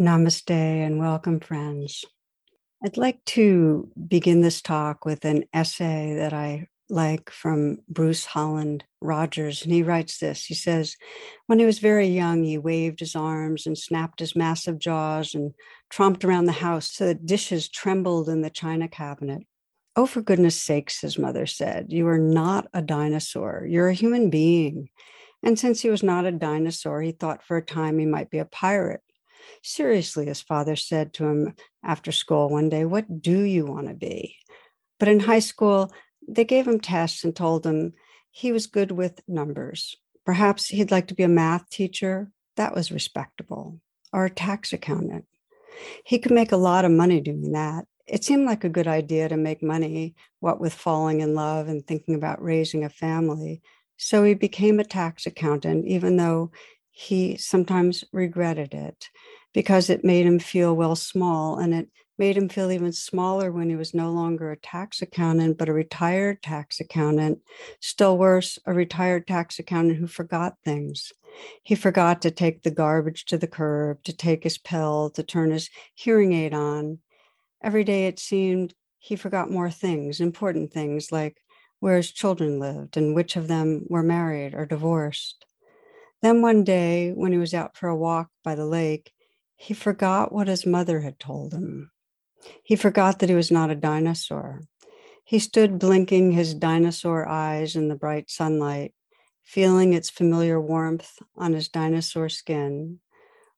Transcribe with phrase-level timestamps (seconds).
[0.00, 2.06] Namaste and welcome, friends.
[2.82, 8.82] I'd like to begin this talk with an essay that I like from Bruce Holland
[9.02, 9.62] Rogers.
[9.62, 10.96] And he writes this He says,
[11.48, 15.52] When he was very young, he waved his arms and snapped his massive jaws and
[15.92, 19.42] tromped around the house so that dishes trembled in the china cabinet.
[19.96, 23.66] Oh, for goodness sakes, his mother said, you are not a dinosaur.
[23.68, 24.88] You're a human being.
[25.42, 28.38] And since he was not a dinosaur, he thought for a time he might be
[28.38, 29.02] a pirate
[29.62, 31.54] Seriously, his father said to him
[31.84, 34.36] after school one day, What do you want to be?
[34.98, 35.92] But in high school,
[36.26, 37.94] they gave him tests and told him
[38.30, 39.96] he was good with numbers.
[40.24, 42.30] Perhaps he'd like to be a math teacher.
[42.56, 43.80] That was respectable.
[44.12, 45.24] Or a tax accountant.
[46.04, 47.86] He could make a lot of money doing that.
[48.06, 51.86] It seemed like a good idea to make money, what with falling in love and
[51.86, 53.62] thinking about raising a family.
[53.96, 56.50] So he became a tax accountant, even though
[57.00, 59.08] he sometimes regretted it
[59.54, 63.70] because it made him feel well small and it made him feel even smaller when
[63.70, 67.38] he was no longer a tax accountant but a retired tax accountant
[67.80, 71.10] still worse a retired tax accountant who forgot things.
[71.62, 75.52] He forgot to take the garbage to the curb to take his pill to turn
[75.52, 76.98] his hearing aid on.
[77.62, 81.38] Every day it seemed he forgot more things important things like
[81.78, 85.46] where his children lived and which of them were married or divorced
[86.22, 89.12] then one day when he was out for a walk by the lake
[89.60, 91.90] he forgot what his mother had told him.
[92.64, 94.62] He forgot that he was not a dinosaur.
[95.22, 98.94] He stood blinking his dinosaur eyes in the bright sunlight,
[99.44, 103.00] feeling its familiar warmth on his dinosaur skin,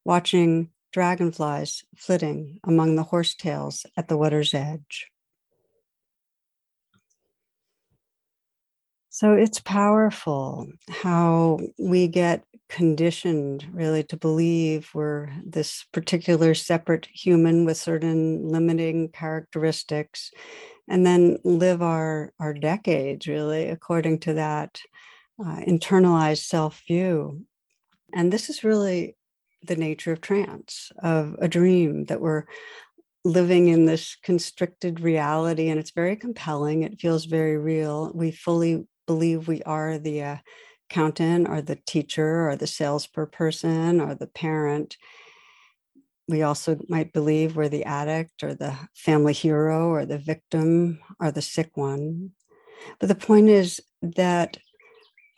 [0.04, 5.06] watching dragonflies flitting among the horsetails at the water's edge.
[9.08, 17.66] So it's powerful how we get conditioned really to believe we're this particular separate human
[17.66, 20.30] with certain limiting characteristics
[20.88, 24.80] and then live our our decades really according to that
[25.38, 27.44] uh, internalized self view
[28.14, 29.16] and this is really
[29.66, 32.44] the nature of trance of a dream that we're
[33.24, 38.10] living in this constricted reality and it's very compelling it feels very real.
[38.14, 40.36] We fully believe we are the uh,
[40.92, 44.96] accountant or the teacher or the salesperson or the parent.
[46.28, 51.30] We also might believe we're the addict or the family hero or the victim or
[51.30, 52.32] the sick one.
[52.98, 54.58] But the point is that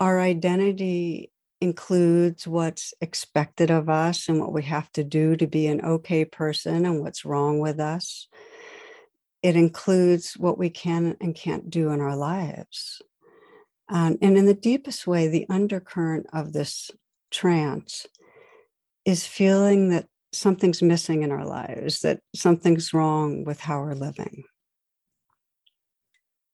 [0.00, 5.66] our identity includes what's expected of us and what we have to do to be
[5.66, 8.28] an okay person and what's wrong with us.
[9.42, 13.00] It includes what we can and can't do in our lives.
[13.88, 16.90] Um, and in the deepest way, the undercurrent of this
[17.30, 18.06] trance
[19.04, 24.44] is feeling that something's missing in our lives, that something's wrong with how we're living.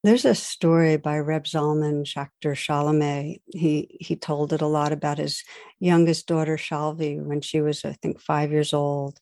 [0.02, 3.42] There's a story by Reb Zalman Schachter Shalomi.
[3.52, 5.44] He he told it a lot about his
[5.78, 9.20] youngest daughter Shalvi when she was, I think, five years old.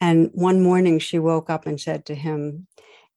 [0.00, 2.68] And one morning she woke up and said to him,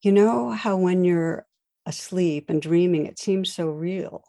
[0.01, 1.45] "You know how when you're
[1.87, 4.23] asleep and dreaming, it seems so real.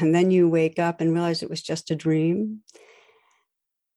[0.00, 2.62] And then you wake up and realize it was just a dream.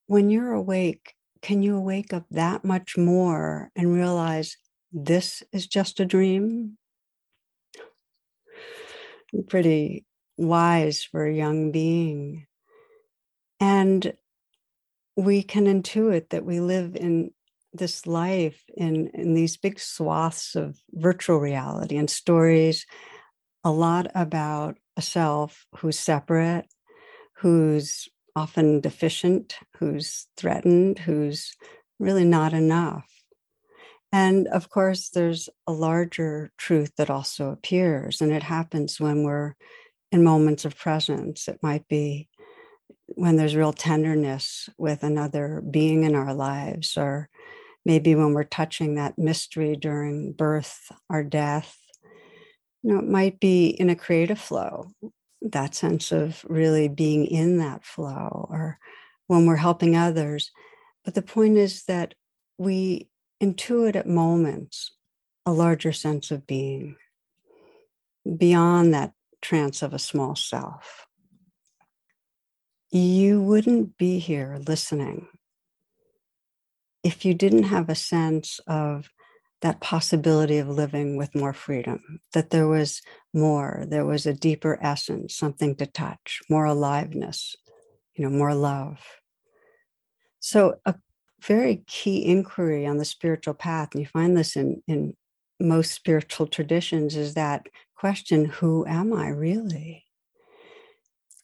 [0.05, 4.57] When you're awake, can you wake up that much more and realize
[4.91, 6.77] this is just a dream?
[9.49, 10.05] Pretty
[10.37, 12.45] wise for a young being.
[13.59, 14.13] And
[15.15, 17.31] we can intuit that we live in
[17.73, 22.85] this life in, in these big swaths of virtual reality and stories
[23.63, 26.65] a lot about a self who's separate,
[27.37, 31.55] who's often deficient, who's threatened, who's
[31.99, 33.05] really not enough.
[34.11, 39.55] And of course, there's a larger truth that also appears, and it happens when we're
[40.11, 41.47] in moments of presence.
[41.47, 42.29] It might be
[43.07, 47.29] when there's real tenderness with another being in our lives, or
[47.87, 51.79] maybe when we're touching that mystery during birth or death.
[52.83, 54.91] You know, it might be in a creative flow,
[55.41, 58.77] that sense of really being in that flow, or
[59.27, 60.51] when we're helping others.
[61.05, 62.13] But the point is that
[62.57, 63.07] we
[63.41, 64.91] intuit at moments
[65.45, 66.97] a larger sense of being
[68.37, 71.07] beyond that trance of a small self.
[72.91, 75.29] You wouldn't be here listening
[77.03, 79.09] if you didn't have a sense of
[79.61, 83.01] that possibility of living with more freedom, that there was
[83.33, 87.55] more, there was a deeper essence, something to touch, more aliveness,
[88.15, 88.99] you know, more love.
[90.39, 90.95] So, a
[91.41, 95.15] very key inquiry on the spiritual path, and you find this in, in
[95.59, 100.05] most spiritual traditions, is that question who am I really?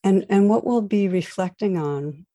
[0.03, 2.25] And, and what we'll be reflecting on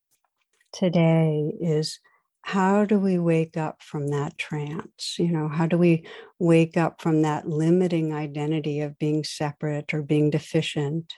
[0.72, 2.00] today is
[2.48, 5.16] how do we wake up from that trance?
[5.18, 6.06] You know, how do we
[6.38, 11.12] wake up from that limiting identity of being separate or being deficient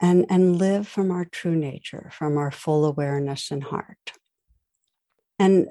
[0.00, 4.14] and, and live from our true nature, from our full awareness and heart?
[5.38, 5.68] And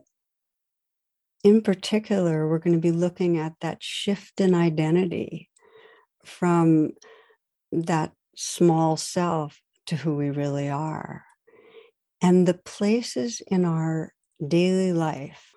[1.44, 5.50] in particular, we're going to be looking at that shift in identity
[6.24, 6.92] from
[7.72, 11.24] that small self to who we really are.
[12.22, 14.14] And the places in our
[14.46, 15.52] daily life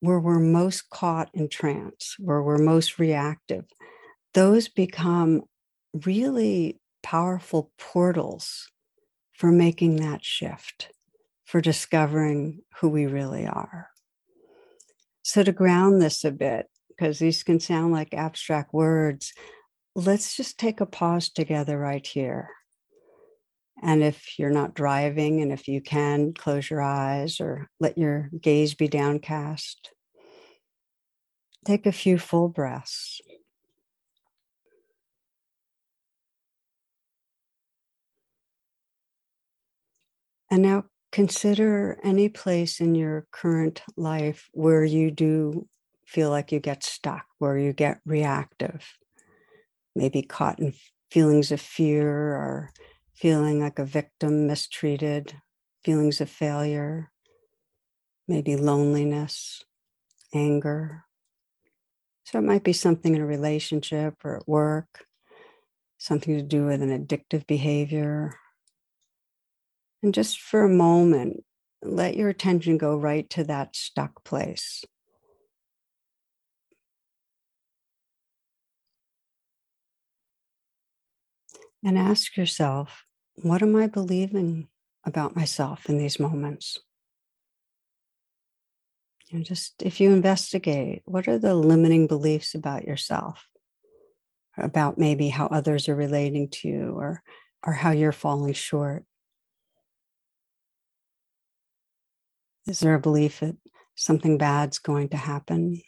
[0.00, 3.64] where we're most caught in trance, where we're most reactive,
[4.34, 5.42] those become
[6.04, 8.68] really powerful portals
[9.32, 10.90] for making that shift,
[11.44, 13.88] for discovering who we really are.
[15.22, 19.32] So, to ground this a bit, because these can sound like abstract words,
[19.94, 22.48] let's just take a pause together right here
[23.82, 28.30] and if you're not driving, and if you can, close your eyes or let your
[28.40, 29.90] gaze be downcast.
[31.64, 33.20] Take a few full breaths.
[40.50, 45.66] And now consider any place in your current life where you do
[46.06, 48.86] feel like you get stuck, where you get reactive,
[49.96, 50.74] maybe caught in
[51.10, 52.70] feelings of fear or
[53.14, 55.34] feeling like a victim, mistreated,
[55.84, 57.10] feelings of failure,
[58.26, 59.64] maybe loneliness,
[60.34, 61.04] anger.
[62.24, 65.06] So it might be something in a relationship or at work,
[65.98, 68.38] something to do with an addictive behavior.
[70.02, 71.44] And just for a moment,
[71.82, 74.84] let your attention go right to that stuck place.
[81.84, 84.68] And ask yourself what am I believing
[85.04, 86.78] about myself in these moments?
[89.32, 93.48] And just if you investigate, what are the limiting beliefs about yourself?
[94.58, 97.22] About maybe how others are relating to you or,
[97.66, 99.04] or how you're falling short?
[102.66, 103.56] Is there a belief that
[103.94, 105.80] something bad's going to happen?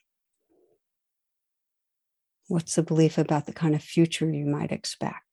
[2.49, 5.24] What's the belief about the kind of future you might expect?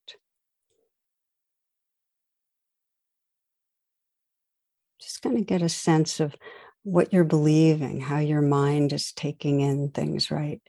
[5.01, 6.35] Just kind of get a sense of
[6.83, 10.61] what you're believing, how your mind is taking in things, right,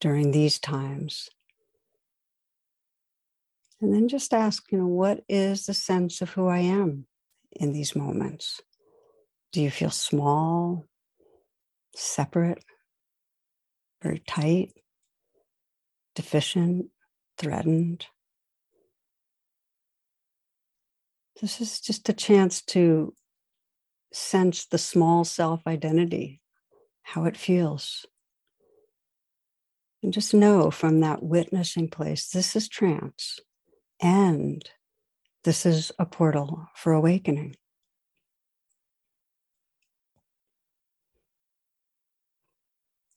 [0.00, 1.28] during these times.
[3.80, 7.06] And then just ask, you know, what is the sense of who I am
[7.52, 8.60] in these moments?
[9.52, 10.86] Do you feel small,
[11.94, 12.62] separate,
[14.02, 14.72] very tight,
[16.14, 16.86] deficient,
[17.38, 18.06] threatened?
[21.40, 23.14] This is just a chance to
[24.12, 26.40] sense the small self identity,
[27.02, 28.06] how it feels.
[30.02, 33.40] And just know from that witnessing place this is trance
[34.00, 34.62] and
[35.44, 37.56] this is a portal for awakening.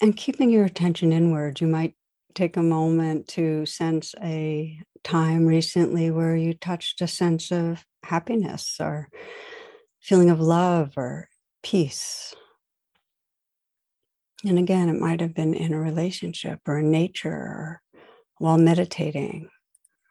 [0.02, 1.94] And keeping your attention inward, you might
[2.34, 8.78] take a moment to sense a time recently where you touched a sense of happiness
[8.80, 9.10] or
[10.02, 11.30] feeling of love or
[11.64, 12.36] peace.
[14.44, 17.82] And again, it might have been in a relationship or in nature or
[18.40, 19.50] while meditating,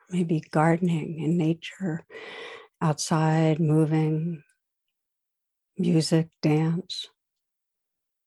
[0.08, 2.04] maybe gardening in nature,
[2.80, 4.44] outside, moving,
[5.76, 7.08] music, dance.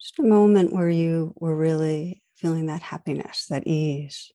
[0.01, 4.33] Just a moment where you were really feeling that happiness, that ease.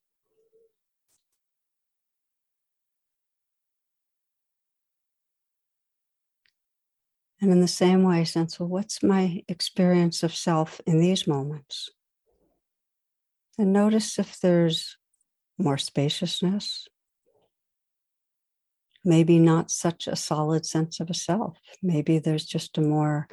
[7.40, 11.90] And in the same way, sense, well, what's my experience of self in these moments?
[13.58, 14.96] And notice if there's
[15.56, 16.88] more spaciousness,
[19.04, 21.58] maybe not such a solid sense of a self.
[21.82, 23.28] Maybe there's just a more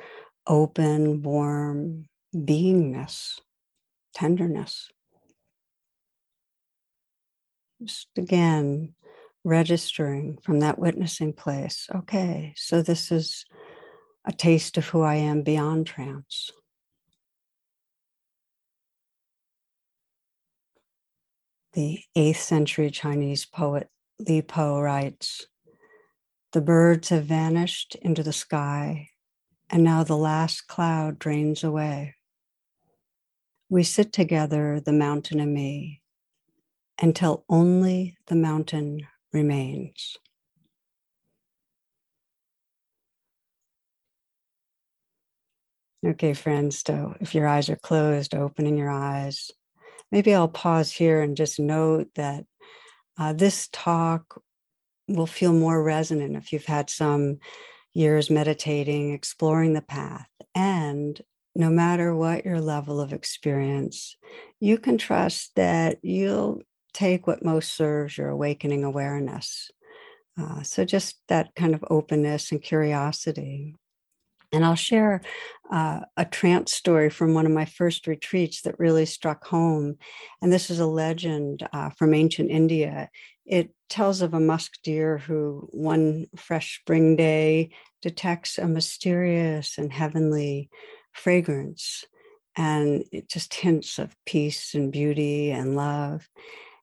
[0.47, 3.39] open, warm beingness
[4.13, 4.89] tenderness.
[7.81, 8.93] Just again,
[9.43, 11.87] registering from that witnessing place.
[11.93, 13.45] Okay, so this is
[14.25, 16.51] a taste of who I am beyond trance.
[21.73, 23.89] The 8th century Chinese poet
[24.19, 25.45] Li Po writes
[26.53, 29.09] The birds have vanished into the sky,
[29.69, 32.15] and now the last cloud drains away.
[33.69, 36.01] We sit together, the mountain and me,
[37.01, 40.17] until only the mountain remains.
[46.05, 49.49] Okay, friends, so if your eyes are closed, opening your eyes,
[50.11, 52.45] maybe I'll pause here and just note that
[53.17, 54.39] uh, this talk
[55.07, 57.39] will feel more resonant if you've had some
[57.95, 60.27] years meditating, exploring the path.
[60.53, 61.19] And
[61.55, 64.15] no matter what your level of experience,
[64.59, 66.61] you can trust that you'll
[66.93, 69.71] take what most serves your awakening awareness.
[70.39, 73.73] Uh, so, just that kind of openness and curiosity.
[74.55, 75.21] And I'll share
[75.69, 79.97] uh, a trance story from one of my first retreats that really struck home.
[80.41, 83.09] And this is a legend uh, from ancient India.
[83.45, 87.71] It tells of a musk deer who, one fresh spring day,
[88.01, 90.69] detects a mysterious and heavenly
[91.11, 92.05] fragrance.
[92.55, 96.29] And it just hints of peace and beauty and love.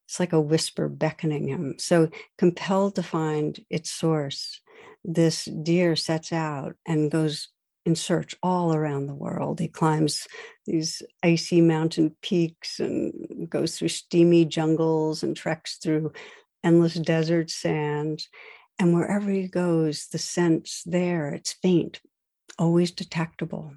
[0.06, 1.76] It's like a whisper beckoning him.
[1.78, 4.60] So, compelled to find its source,
[5.04, 7.48] this deer sets out and goes
[7.84, 9.58] in search all around the world.
[9.58, 10.28] He climbs
[10.66, 16.12] these icy mountain peaks and goes through steamy jungles and treks through
[16.62, 18.28] endless desert sands.
[18.78, 22.00] And wherever he goes, the scent's there, it's faint,
[22.58, 23.72] always detectable.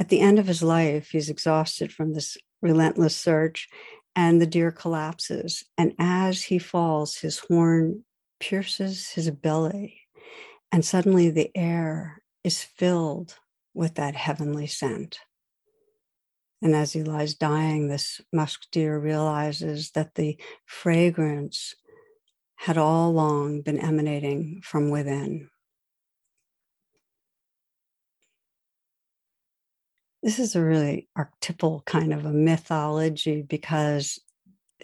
[0.00, 3.68] At the end of his life, he's exhausted from this relentless search,
[4.16, 5.64] and the deer collapses.
[5.78, 8.04] And as he falls, his horn
[8.40, 10.00] pierces his belly,
[10.72, 13.38] and suddenly the air is filled
[13.74, 15.20] with that heavenly scent.
[16.60, 21.74] And as he lies dying, this musk deer realizes that the fragrance
[22.56, 25.50] had all along been emanating from within.
[30.22, 34.20] This is a really archetypal kind of a mythology because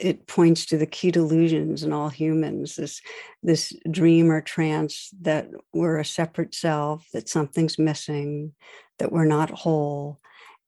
[0.00, 3.00] it points to the key delusions in all humans this
[3.42, 8.52] this dream or trance that we're a separate self that something's missing
[8.98, 10.20] that we're not whole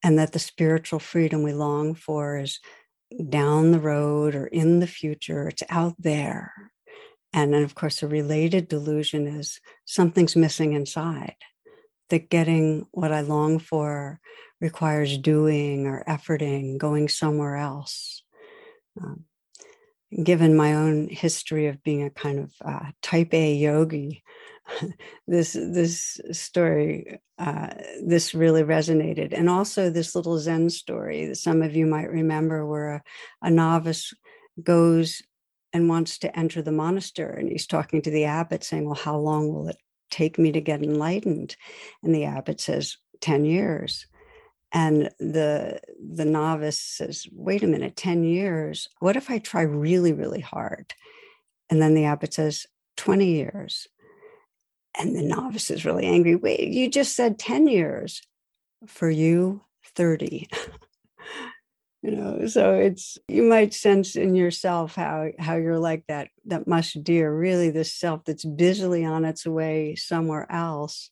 [0.02, 2.60] and that the spiritual freedom we long for is
[3.28, 5.48] down the road or in the future.
[5.48, 6.52] It's out there.
[7.32, 11.36] And then of course a related delusion is something's missing inside
[12.08, 14.18] that getting what i long for
[14.60, 18.24] requires doing or efforting going somewhere else
[19.00, 19.24] um,
[20.24, 24.22] given my own history of being a kind of uh, type A yogi,
[25.26, 27.68] this this story uh,
[28.04, 32.66] this really resonated, and also this little Zen story that some of you might remember,
[32.66, 33.02] where a,
[33.42, 34.12] a novice
[34.62, 35.22] goes
[35.72, 39.16] and wants to enter the monastery, and he's talking to the abbot, saying, "Well, how
[39.16, 39.78] long will it
[40.10, 41.56] take me to get enlightened?"
[42.02, 44.06] And the abbot says, 10 years."
[44.72, 48.88] And the the novice says wait a minute 10 years?
[49.00, 50.94] What if i try really really hard?
[51.68, 53.86] And then the abbot says 20 years.
[54.98, 58.22] And the novice is really angry wait you just said 10 years.
[58.86, 59.60] For you
[59.94, 60.48] 30
[62.02, 66.66] you know so it's you might sense in yourself how how you're like that that
[66.66, 71.10] musk deer really this self that's busily on its way somewhere else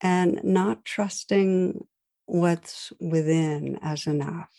[0.00, 1.84] and not trusting
[2.26, 4.50] what's within as enough.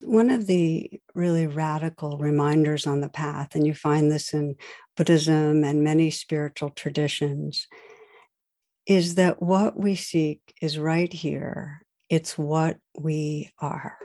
[0.00, 4.56] One of the really radical reminders on the path, and you find this in
[4.96, 7.68] Buddhism and many spiritual traditions,
[8.86, 11.82] is that what we seek is right here.
[12.10, 13.96] It's what we are.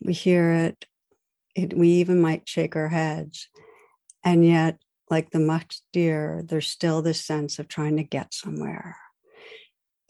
[0.00, 0.84] We hear it,
[1.56, 3.48] it we even might shake our heads.
[4.24, 4.78] And yet,
[5.10, 8.96] like the musk deer, there's still this sense of trying to get somewhere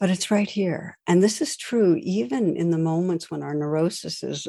[0.01, 0.97] but it's right here.
[1.05, 4.47] And this is true even in the moments when our neurosis is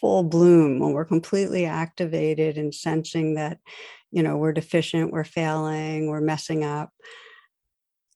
[0.00, 3.58] full bloom, when we're completely activated and sensing that,
[4.10, 6.92] you know, we're deficient, we're failing, we're messing up.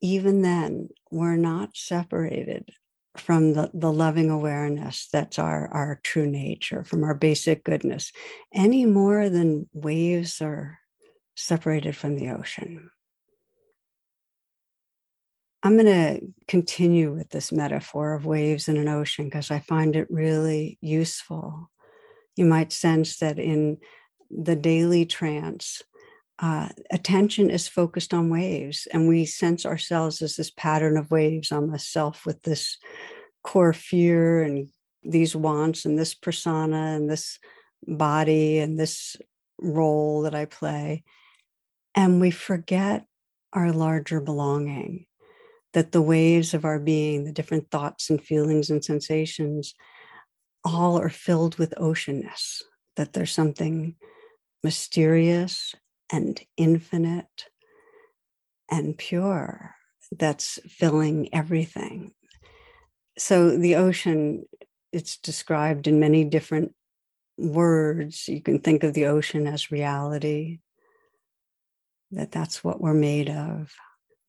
[0.00, 2.70] Even then, we're not separated
[3.14, 8.10] from the, the loving awareness that's our, our true nature, from our basic goodness,
[8.54, 10.78] any more than waves are
[11.36, 12.90] separated from the ocean.
[15.62, 19.94] I'm going to continue with this metaphor of waves in an ocean because I find
[19.94, 21.70] it really useful.
[22.36, 23.78] You might sense that in
[24.30, 25.82] the daily trance,
[26.38, 31.52] uh, attention is focused on waves, and we sense ourselves as this pattern of waves
[31.52, 32.78] on the self with this
[33.42, 34.70] core fear and
[35.02, 37.38] these wants and this persona and this
[37.86, 39.16] body and this
[39.58, 41.04] role that I play.
[41.94, 43.04] And we forget
[43.52, 45.06] our larger belonging,
[45.72, 49.74] that the waves of our being, the different thoughts and feelings and sensations,
[50.64, 52.62] all are filled with oceanness,
[52.96, 53.94] that there's something
[54.62, 55.74] mysterious
[56.12, 57.46] and infinite
[58.70, 59.74] and pure
[60.12, 62.12] that's filling everything.
[63.16, 64.44] So the ocean,
[64.92, 66.74] it's described in many different
[67.38, 68.28] words.
[68.28, 70.58] You can think of the ocean as reality,
[72.10, 73.72] that that's what we're made of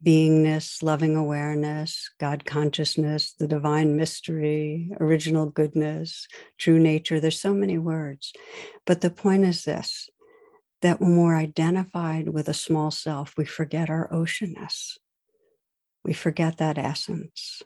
[0.04, 6.28] beingness, loving awareness, God consciousness, the divine mystery, original goodness,
[6.58, 7.20] true nature.
[7.20, 8.34] There's so many words.
[8.86, 10.10] But the point is this
[10.82, 14.98] that when we're identified with a small self, we forget our oceanness.
[16.04, 17.62] We forget that essence.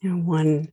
[0.00, 0.72] You know, one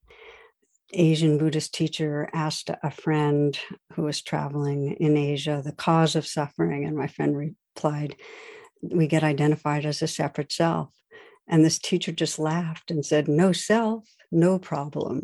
[0.91, 3.57] Asian Buddhist teacher asked a friend
[3.93, 8.15] who was traveling in Asia the cause of suffering, and my friend replied,
[8.81, 10.89] We get identified as a separate self.
[11.47, 15.23] And this teacher just laughed and said, No self, no problem.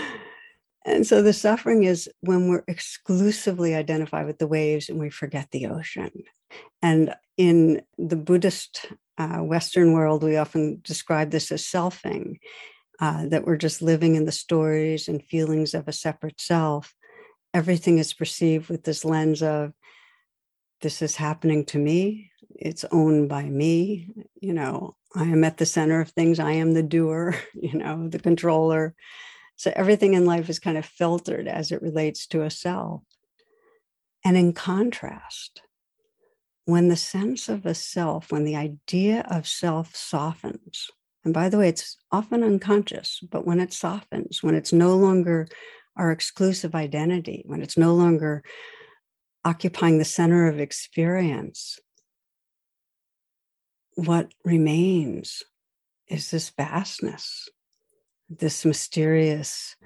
[0.84, 5.48] and so the suffering is when we're exclusively identified with the waves and we forget
[5.50, 6.10] the ocean.
[6.82, 8.86] And in the Buddhist
[9.16, 12.38] uh, Western world, we often describe this as selfing
[13.00, 16.94] uh, that we're just living in the stories and feelings of a separate self,
[17.54, 19.72] everything is perceived with this lens of
[20.82, 22.29] this is happening to me,
[22.60, 24.08] it's owned by me,
[24.40, 28.08] you know, I am at the center of things, I am the doer, you know,
[28.08, 28.94] the controller.
[29.56, 33.02] So everything in life is kind of filtered as it relates to a self.
[34.24, 35.62] And in contrast,
[36.66, 40.90] when the sense of a self, when the idea of self softens,
[41.24, 45.48] and by the way, it's often unconscious, but when it softens, when it's no longer
[45.96, 48.42] our exclusive identity, when it's no longer
[49.44, 51.78] occupying the center of experience,
[54.06, 55.42] what remains
[56.08, 57.48] is this vastness,
[58.28, 59.76] this mysterious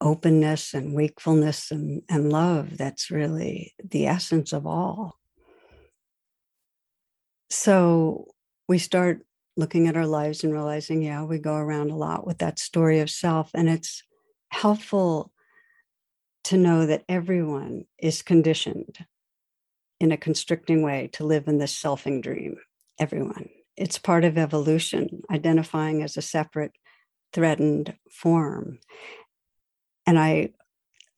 [0.00, 5.18] openness and wakefulness and, and love that's really the essence of all.
[7.50, 8.26] So
[8.68, 9.24] we start
[9.56, 13.00] looking at our lives and realizing, yeah, we go around a lot with that story
[13.00, 13.50] of self.
[13.54, 14.02] And it's
[14.50, 15.30] helpful
[16.44, 18.98] to know that everyone is conditioned
[20.00, 22.56] in a constricting way to live in this selfing dream.
[23.02, 23.48] Everyone.
[23.76, 26.70] It's part of evolution, identifying as a separate,
[27.32, 28.78] threatened form.
[30.06, 30.50] And I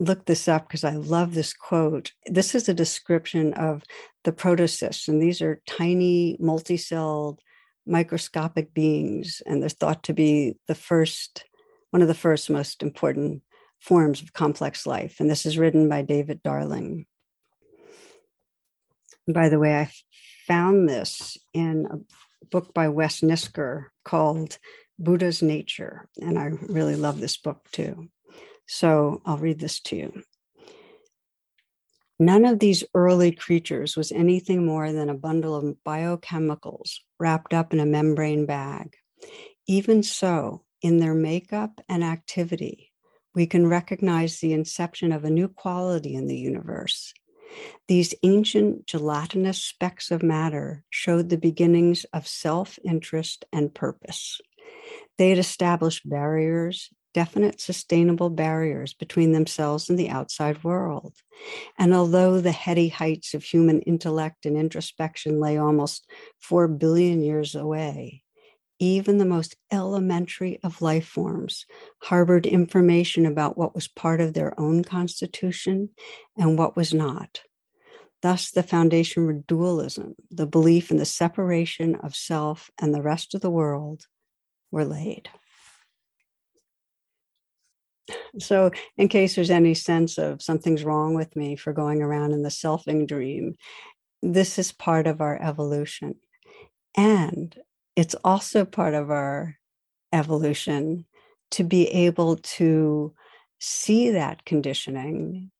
[0.00, 2.12] looked this up because I love this quote.
[2.24, 3.82] This is a description of
[4.22, 7.40] the protocysts, and these are tiny multi-celled
[7.86, 11.44] microscopic beings, and they're thought to be the first,
[11.90, 13.42] one of the first most important
[13.78, 15.20] forms of complex life.
[15.20, 17.04] And this is written by David Darling.
[19.28, 19.90] By the way, I
[20.46, 24.58] found this in a book by Wes Nisker called
[24.98, 26.08] Buddha's Nature.
[26.20, 28.08] And I really love this book too.
[28.66, 30.22] So I'll read this to you.
[32.18, 37.72] None of these early creatures was anything more than a bundle of biochemicals wrapped up
[37.72, 38.94] in a membrane bag.
[39.66, 42.92] Even so, in their makeup and activity,
[43.34, 47.12] we can recognize the inception of a new quality in the universe.
[47.88, 54.40] These ancient gelatinous specks of matter showed the beginnings of self interest and purpose.
[55.16, 61.14] They had established barriers, definite sustainable barriers between themselves and the outside world.
[61.78, 66.08] And although the heady heights of human intellect and introspection lay almost
[66.40, 68.23] 4 billion years away,
[68.84, 71.64] even the most elementary of life forms
[72.02, 75.88] harbored information about what was part of their own constitution
[76.36, 77.40] and what was not.
[78.22, 83.34] Thus, the foundation for dualism, the belief in the separation of self and the rest
[83.34, 84.06] of the world,
[84.70, 85.28] were laid.
[88.38, 92.42] So, in case there's any sense of something's wrong with me for going around in
[92.42, 93.54] the selfing dream,
[94.22, 96.16] this is part of our evolution.
[96.96, 97.56] And
[97.96, 99.56] it's also part of our
[100.12, 101.04] evolution
[101.52, 103.14] to be able to
[103.60, 105.50] see that conditioning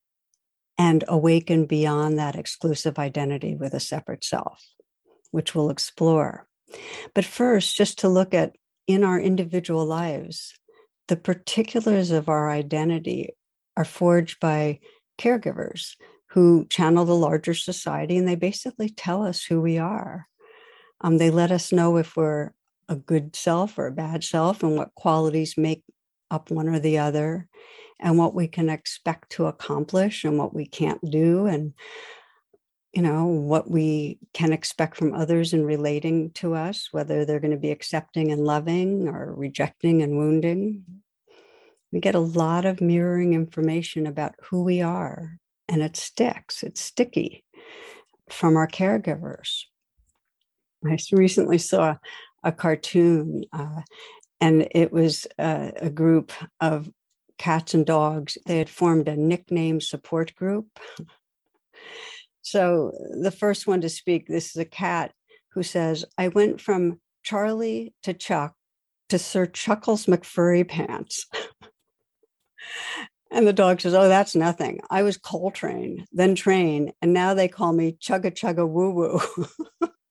[0.76, 4.64] and awaken beyond that exclusive identity with a separate self,
[5.30, 6.46] which we'll explore
[7.14, 10.54] But first, just to look at in our individual lives,
[11.08, 13.30] the particulars of our identity
[13.76, 14.80] are forged by
[15.18, 15.96] caregivers
[16.30, 20.26] who channel the larger society and they basically tell us who we are.
[21.00, 22.52] Um, they let us know if we're
[22.88, 25.83] a good self or a bad self and what qualities make
[26.30, 27.48] up one or the other
[28.00, 31.72] and what we can expect to accomplish and what we can't do and
[32.92, 37.50] you know what we can expect from others in relating to us whether they're going
[37.50, 40.85] to be accepting and loving or rejecting and wounding.
[41.92, 46.80] We get a lot of mirroring information about who we are and it sticks it's
[46.80, 47.44] sticky
[48.28, 49.64] from our caregivers
[50.86, 51.94] i recently saw
[52.42, 53.80] a cartoon uh,
[54.40, 56.90] and it was uh, a group of
[57.38, 60.66] cats and dogs they had formed a nickname support group
[62.44, 62.92] So
[63.22, 65.12] the first one to speak, this is a cat
[65.52, 68.52] who says, I went from Charlie to Chuck
[69.08, 71.26] to Sir Chuckles McFurry Pants.
[73.30, 74.80] and the dog says, Oh, that's nothing.
[74.90, 79.20] I was Coltrane, then Train, and now they call me Chugga Chugga Woo Woo.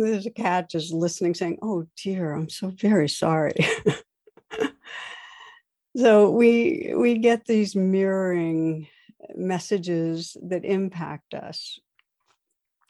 [0.00, 3.54] There's a cat just listening, saying, Oh dear, I'm so very sorry.
[5.96, 8.88] so we we get these mirroring
[9.34, 11.78] messages that impact us.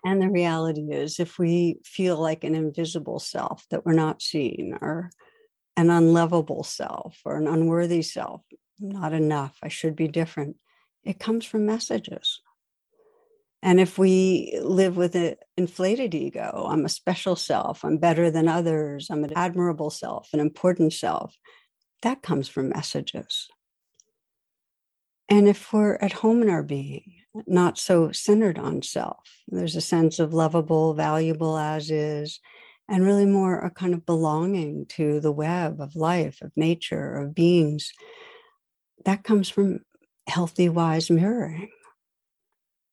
[0.05, 4.79] And the reality is, if we feel like an invisible self that we're not seeing,
[4.81, 5.11] or
[5.77, 8.43] an unlovable self, or an unworthy self,
[8.79, 10.57] not enough, I should be different,
[11.05, 12.41] it comes from messages.
[13.63, 18.49] And if we live with an inflated ego, I'm a special self, I'm better than
[18.49, 21.37] others, I'm an admirable self, an important self,
[22.03, 23.49] that comes from messages.
[25.29, 27.13] And if we're at home in our being,
[27.47, 32.41] not so centered on self, there's a sense of lovable, valuable as is,
[32.89, 37.35] and really more a kind of belonging to the web of life, of nature, of
[37.35, 37.93] beings.
[39.05, 39.81] That comes from
[40.27, 41.71] healthy, wise mirroring.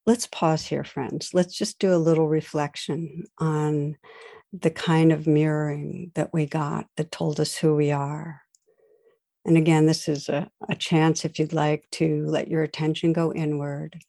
[0.08, 1.32] Let's pause here, friends.
[1.36, 3.98] Let's just do a little reflection on
[4.54, 8.42] the kind of mirroring that we got that told us who we are
[9.48, 13.32] and again, this is a, a chance if you'd like to let your attention go
[13.32, 14.04] inward.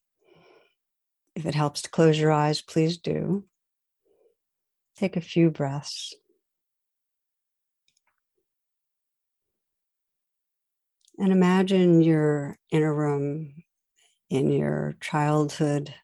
[1.37, 3.45] If it helps to close your eyes, please do.
[4.97, 6.13] Take a few breaths.
[11.21, 13.63] And imagine you're in a room
[14.31, 15.95] in your childhood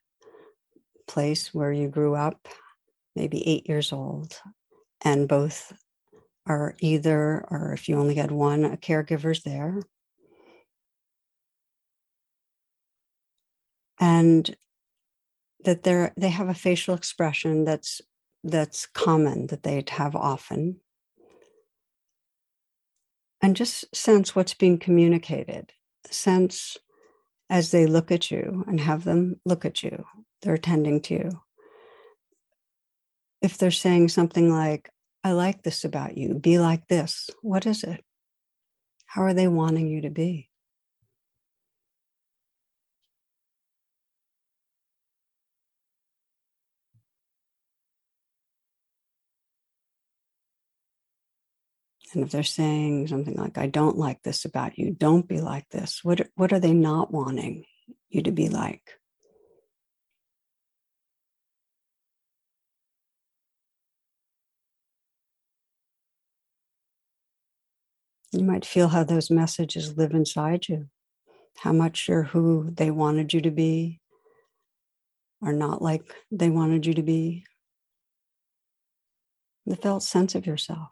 [1.07, 2.49] place where you grew up,
[3.15, 4.41] maybe eight years old,
[5.05, 5.73] and both
[6.47, 9.81] are either, or if you only had one, a caregiver's there.
[14.01, 14.55] And
[15.65, 18.01] that they're they have a facial expression that's
[18.43, 20.81] that's common that they'd have often.
[23.41, 25.73] And just sense what's being communicated.
[26.11, 26.77] Sense
[27.55, 30.05] as they look at you and have them look at you.
[30.43, 31.31] They're attending to you.
[33.41, 34.91] If they're saying something like,
[35.23, 36.35] I like this about you.
[36.35, 37.31] Be like this.
[37.43, 38.05] What is it?
[39.07, 40.51] How are they wanting you to be?
[52.15, 55.69] And if they're saying something like, I don't like this about you, don't be like
[55.71, 57.65] this, what, what are they not wanting
[58.09, 58.99] you to be like?
[68.33, 70.89] You might feel how those messages live inside you,
[71.59, 74.01] how much you're who they wanted you to be,
[75.41, 77.45] or not like they wanted you to be.
[79.67, 80.91] The felt sense of yourself.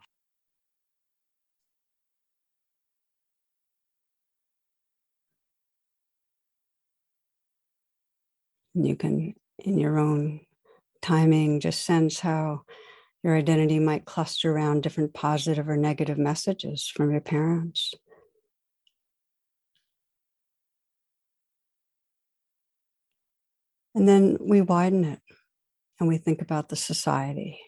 [8.73, 10.41] You can, in your own
[11.01, 12.61] timing, just sense how
[13.23, 17.93] your identity might cluster around different positive or negative messages from your parents.
[23.95, 25.19] And then we widen it
[25.99, 27.59] and we think about the society.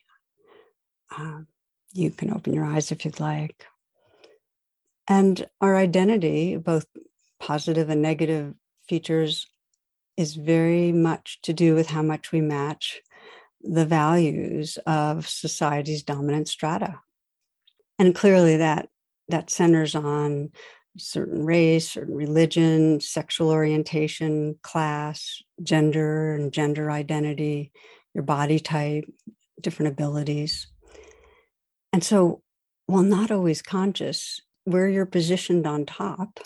[1.15, 1.47] Um,
[1.93, 3.65] you can open your eyes if you'd like.
[5.07, 6.85] And our identity, both
[7.39, 8.55] positive and negative
[8.89, 9.47] features,
[10.17, 13.01] is very much to do with how much we match
[13.61, 16.99] the values of society's dominant strata.
[17.97, 18.89] And clearly that
[19.29, 20.51] that centers on
[20.97, 27.71] certain race, certain religion, sexual orientation, class, gender and gender identity,
[28.13, 29.05] your body type,
[29.59, 30.67] different abilities.
[31.91, 32.41] And so,
[32.87, 36.39] while not always conscious, where you're positioned on top,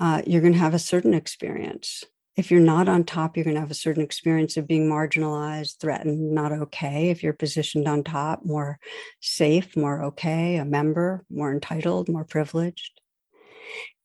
[0.00, 2.04] uh, you're going to have a certain experience.
[2.36, 5.78] If you're not on top, you're going to have a certain experience of being marginalized,
[5.80, 7.08] threatened, not okay.
[7.08, 8.78] If you're positioned on top, more
[9.20, 13.00] safe, more okay, a member, more entitled, more privileged.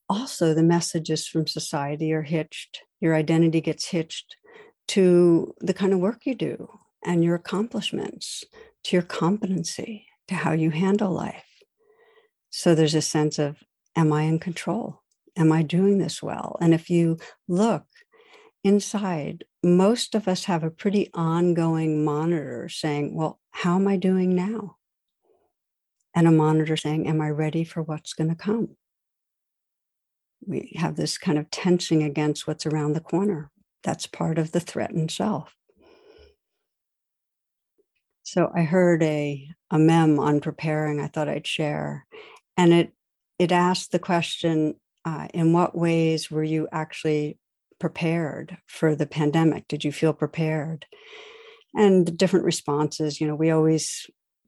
[0.08, 2.80] Also, the messages from society are hitched.
[3.00, 4.36] Your identity gets hitched
[4.88, 6.68] to the kind of work you do
[7.04, 8.44] and your accomplishments,
[8.84, 11.44] to your competency, to how you handle life.
[12.48, 13.58] So there's a sense of,
[13.94, 15.02] am I in control?
[15.36, 16.56] Am I doing this well?
[16.60, 17.18] And if you
[17.48, 17.84] look
[18.64, 24.34] inside, most of us have a pretty ongoing monitor saying, well, how am I doing
[24.34, 24.76] now?
[26.14, 28.76] And a monitor saying, am I ready for what's going to come?
[30.46, 33.50] We have this kind of tensing against what's around the corner.
[33.82, 35.54] That's part of the threatened self.
[38.22, 42.06] So I heard a, a mem on preparing I thought I'd share.
[42.56, 42.92] And it
[43.38, 47.38] it asked the question, uh, in what ways were you actually
[47.82, 49.66] prepared for the pandemic?
[49.66, 50.86] Did you feel prepared?
[51.74, 54.06] And the different responses, you know, we always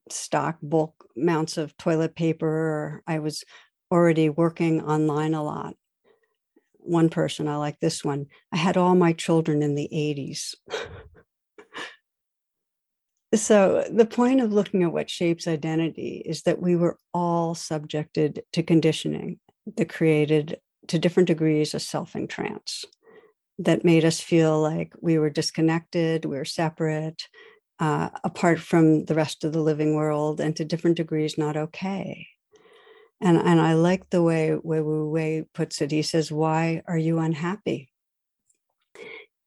[0.08, 3.02] stock bulk amounts of toilet paper.
[3.08, 3.42] I was
[3.90, 5.74] already working online a lot.
[6.74, 8.26] One person, I like this one.
[8.52, 10.54] I had all my children in the 80s.
[13.34, 18.44] So, the point of looking at what shapes identity is that we were all subjected
[18.52, 19.40] to conditioning
[19.76, 22.84] that created, to different degrees, a selfing trance
[23.58, 27.22] that made us feel like we were disconnected, we were separate,
[27.78, 32.26] uh, apart from the rest of the living world, and to different degrees, not okay.
[33.20, 35.90] And, and I like the way Wei Wu Wei puts it.
[35.90, 37.90] He says, Why are you unhappy?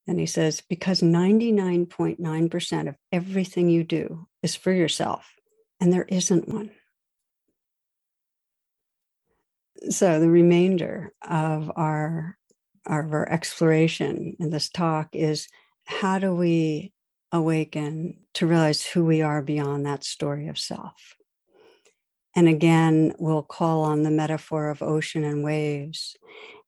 [0.07, 5.29] And he says, because 99.9% of everything you do is for yourself,
[5.81, 6.71] and there isn't one.
[9.89, 12.37] So the remainder of our,
[12.89, 15.47] of our exploration in this talk is
[15.86, 16.93] how do we
[17.32, 21.15] awaken to realize who we are beyond that story of self?
[22.36, 26.15] And again, we'll call on the metaphor of ocean and waves.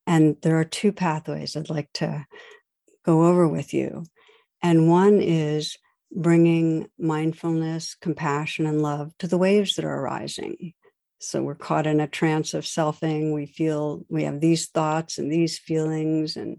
[0.07, 2.25] And there are two pathways I'd like to
[3.05, 4.05] go over with you.
[4.63, 5.77] And one is
[6.11, 10.73] bringing mindfulness, compassion, and love to the waves that are arising.
[11.19, 13.33] So we're caught in a trance of selfing.
[13.33, 16.57] We feel we have these thoughts and these feelings and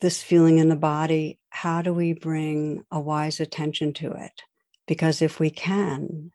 [0.00, 1.40] this feeling in the body.
[1.48, 4.42] How do we bring a wise attention to it?
[4.86, 6.32] Because if we can,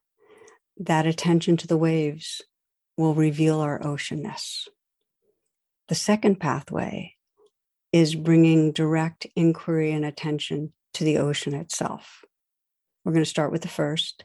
[0.77, 2.41] that attention to the waves
[2.97, 4.67] will reveal our oceanness.
[5.89, 7.15] The second pathway
[7.91, 12.23] is bringing direct inquiry and attention to the ocean itself.
[13.03, 14.23] We're going to start with the first.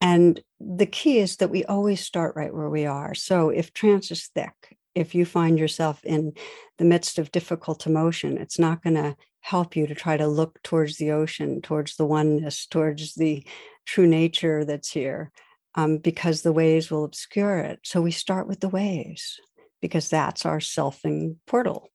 [0.00, 3.14] And the key is that we always start right where we are.
[3.14, 6.32] So if trance is thick, if you find yourself in
[6.78, 10.60] the midst of difficult emotion, it's not going to help you to try to look
[10.62, 13.46] towards the ocean, towards the oneness, towards the
[13.86, 15.30] true nature that's here,
[15.74, 17.80] um, because the waves will obscure it.
[17.84, 19.40] So we start with the waves
[19.80, 21.88] because that's our selfing portal.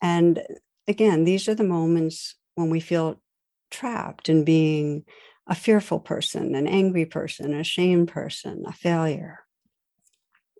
[0.00, 0.42] And
[0.86, 3.20] again, these are the moments when we feel
[3.74, 5.04] trapped in being
[5.46, 9.40] a fearful person, an angry person, a shame person, a failure.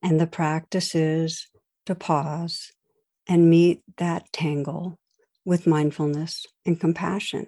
[0.03, 1.47] And the practice is
[1.87, 2.73] to pause
[3.29, 4.99] and meet that tangle
[5.45, 7.47] with mindfulness and compassion.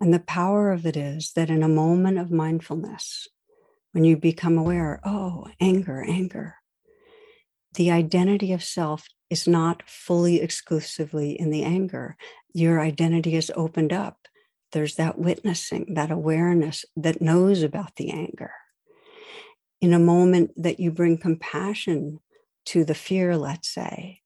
[0.00, 3.28] And the power of it is that in a moment of mindfulness,
[3.92, 6.56] when you become aware, oh, anger, anger,
[7.74, 12.16] the identity of self is not fully exclusively in the anger.
[12.52, 14.19] Your identity is opened up.
[14.72, 18.52] There's that witnessing, that awareness that knows about the anger.
[19.80, 22.20] In a moment that you bring compassion
[22.66, 24.20] to the fear, let's say,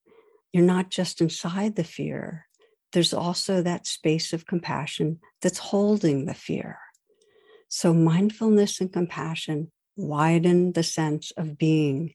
[0.51, 2.47] you're not just inside the fear,
[2.93, 6.79] there's also that space of compassion that's holding the fear.
[7.67, 12.13] So, mindfulness and compassion widen the sense of being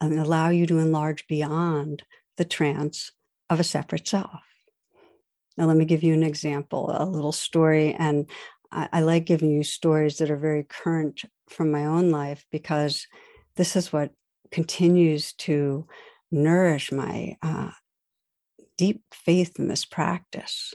[0.00, 2.02] and allow you to enlarge beyond
[2.36, 3.12] the trance
[3.48, 4.42] of a separate self.
[5.56, 7.94] Now, let me give you an example, a little story.
[7.94, 8.28] And
[8.72, 13.06] I, I, like giving you stories that are very current from my own life because
[13.56, 14.10] this is what
[14.50, 15.86] continues to
[16.30, 17.70] nourish my uh,
[18.76, 20.74] deep faith in this practice.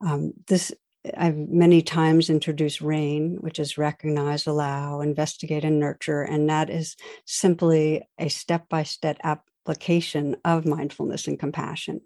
[0.00, 0.72] Um, this
[1.16, 6.22] I've many times introduced RAIN, which is recognize, allow, investigate, and nurture.
[6.22, 12.00] And that is simply a step by step application of mindfulness and compassion.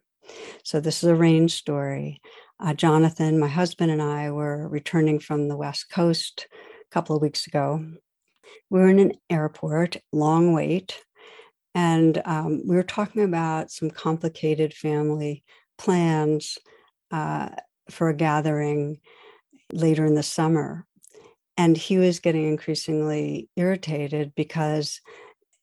[0.64, 2.20] So, this is a rain story.
[2.60, 7.22] Uh, Jonathan, my husband, and I were returning from the West Coast a couple of
[7.22, 7.84] weeks ago.
[8.70, 11.02] We were in an airport, long wait,
[11.74, 15.42] and um, we were talking about some complicated family
[15.78, 16.58] plans
[17.10, 17.48] uh,
[17.90, 19.00] for a gathering
[19.72, 20.86] later in the summer.
[21.56, 25.00] And he was getting increasingly irritated because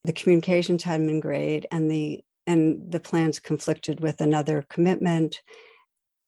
[0.04, 5.41] the communications hadn't been great and the and the plans conflicted with another commitment.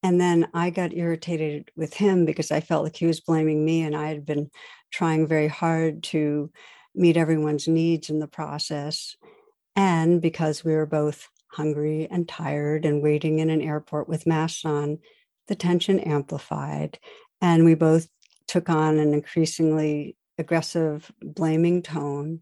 [0.03, 3.81] And then i got irritated with him because i felt like he was blaming me
[3.81, 4.49] and i had been
[4.91, 6.51] trying very hard to
[6.93, 9.15] meet everyone's needs in the process.
[9.75, 14.65] And because we were both hungry and tired and waiting in an airport with masks
[14.65, 14.99] on
[15.47, 16.99] the tension amplified
[17.41, 18.07] and we both
[18.47, 22.41] took on an increasingly aggressive blaming tone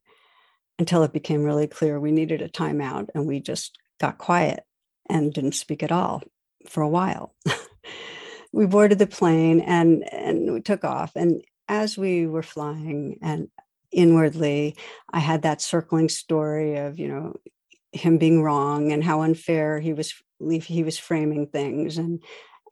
[0.79, 4.63] until it became really clear we needed a timeout and we just got quiet
[5.09, 6.23] and didn't speak at all
[6.67, 7.35] for a while.
[8.53, 13.49] we boarded the plane and and we took off and as we were flying and
[13.91, 14.75] inwardly
[15.11, 17.35] I had that circling story of, you know,
[17.91, 22.23] him being wrong and how unfair he was he was framing things and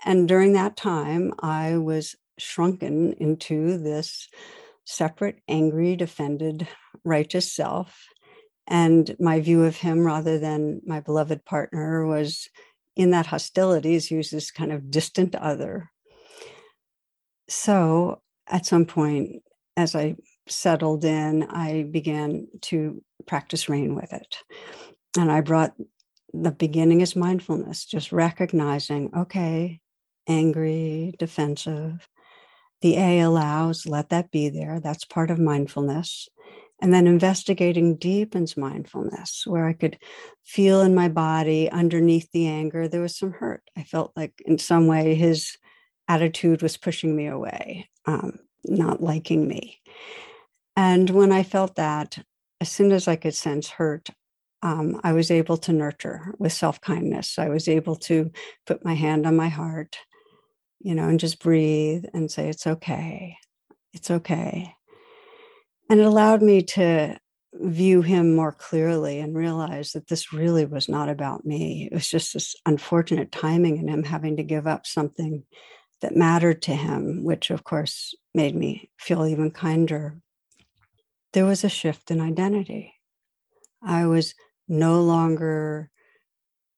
[0.06, 4.30] and during that time I was shrunken into this
[4.88, 6.66] separate, angry, defended,
[7.04, 8.08] righteous self.
[8.66, 12.50] And my view of him, rather than my beloved partner, was
[12.96, 15.92] in that hostility, is was this kind of distant other.
[17.50, 19.44] So at some point,
[19.76, 20.16] as I
[20.48, 24.38] settled in, I began to practice rain with it.
[25.18, 25.74] And I brought
[26.34, 29.82] the beginning as mindfulness, just recognizing, okay,
[30.28, 32.08] angry, defensive,
[32.82, 34.80] the A allows, let that be there.
[34.80, 36.30] That's part of mindfulness.
[36.80, 39.98] And then investigating deepens mindfulness, where I could
[40.44, 43.64] feel in my body underneath the anger, there was some hurt.
[43.76, 45.58] I felt like in some way his
[46.08, 49.82] attitude was pushing me away, um, not liking me.
[50.76, 52.20] And when I felt that,
[52.62, 54.10] as soon as I could sense hurt,
[54.62, 57.40] um, I was able to nurture with self kindness.
[57.40, 58.32] I was able to
[58.66, 59.98] put my hand on my heart
[60.80, 63.38] you know, and just breathe and say, it's okay.
[63.94, 64.74] It's okay.
[65.90, 67.18] And it allowed me to
[67.54, 71.88] view him more clearly and realize that this really was not about me.
[71.92, 75.44] It was just this unfortunate timing in him having to give up something
[76.02, 80.20] that mattered to him, which of course made me feel even kinder.
[81.34, 82.94] There was a shift in identity.
[83.82, 84.36] I was
[84.68, 85.90] no longer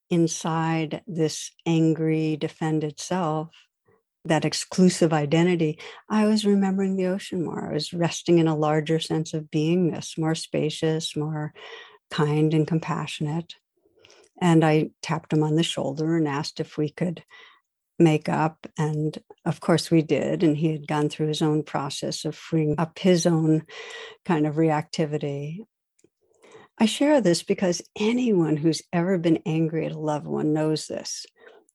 [0.09, 3.49] inside this angry, defended self
[4.25, 5.79] that exclusive identity,
[6.09, 7.69] I was remembering the ocean more.
[7.69, 11.53] I was resting in a larger sense of beingness, more spacious, more
[12.11, 13.55] kind and compassionate.
[14.41, 17.23] And I tapped him on the shoulder and asked if we could
[17.97, 18.67] make up.
[18.77, 20.43] And of course, we did.
[20.43, 23.63] And he had gone through his own process of freeing up his own
[24.25, 25.59] kind of reactivity.
[26.77, 31.25] I share this because anyone who's ever been angry at a loved one knows this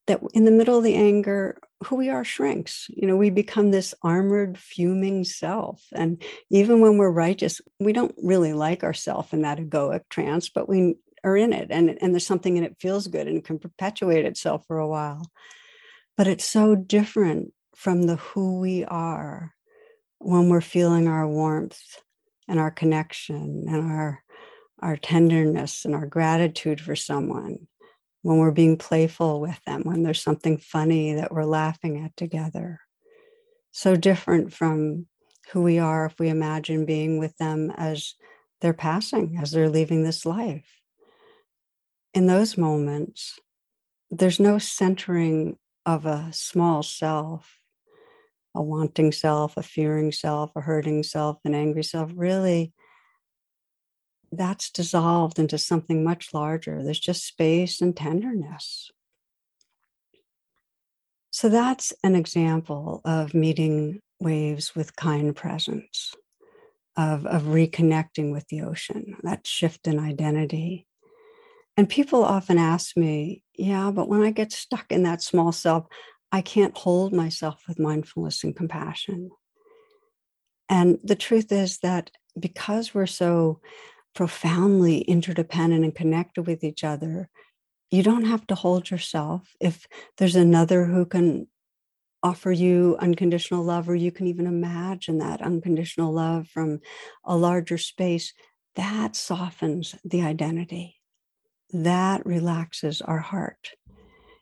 [0.07, 2.87] that in the middle of the anger, who we are shrinks.
[2.91, 5.85] You know, we become this armored, fuming self.
[5.93, 10.69] And even when we're righteous, we don't really like ourselves in that egoic trance, but
[10.69, 11.69] we are in it.
[11.71, 15.31] And, and there's something and it feels good and can perpetuate itself for a while.
[16.17, 19.53] But it's so different from the who we are
[20.19, 21.81] when we're feeling our warmth
[22.49, 24.23] and our connection and our
[24.81, 27.67] our tenderness and our gratitude for someone
[28.25, 32.81] when we're being playful with them, when there's something funny that we're laughing at together.
[33.71, 35.07] So different from
[35.53, 38.15] who we are if we imagine being with them as
[38.63, 40.81] they're passing, as they're leaving this life.
[42.15, 43.39] In those moments,
[44.11, 47.59] there's no centering of a small self,
[48.55, 52.11] a wanting self, a fearing self, a hurting self, an angry self.
[52.15, 52.73] Really,
[54.37, 56.83] that's dissolved into something much larger.
[56.83, 58.91] There's just space and tenderness.
[61.31, 66.15] So that's an example of meeting waves with kind presence,
[66.97, 70.87] of, of reconnecting with the ocean, that shift in identity.
[71.77, 75.87] And people often ask me, yeah, but when I get stuck in that small self,
[76.31, 79.31] I can't hold myself with mindfulness and compassion.
[80.69, 83.61] And the truth is that because we're so
[84.15, 87.29] profoundly interdependent and connected with each other,
[87.91, 89.55] you don't have to hold yourself.
[89.61, 89.87] If
[90.19, 91.49] there's another who can
[92.23, 96.81] offer you unconditional love, or you can even imagine that unconditional love from
[97.25, 98.33] a larger space,
[98.77, 100.97] that softens the identity.
[101.73, 103.71] That relaxes our heart.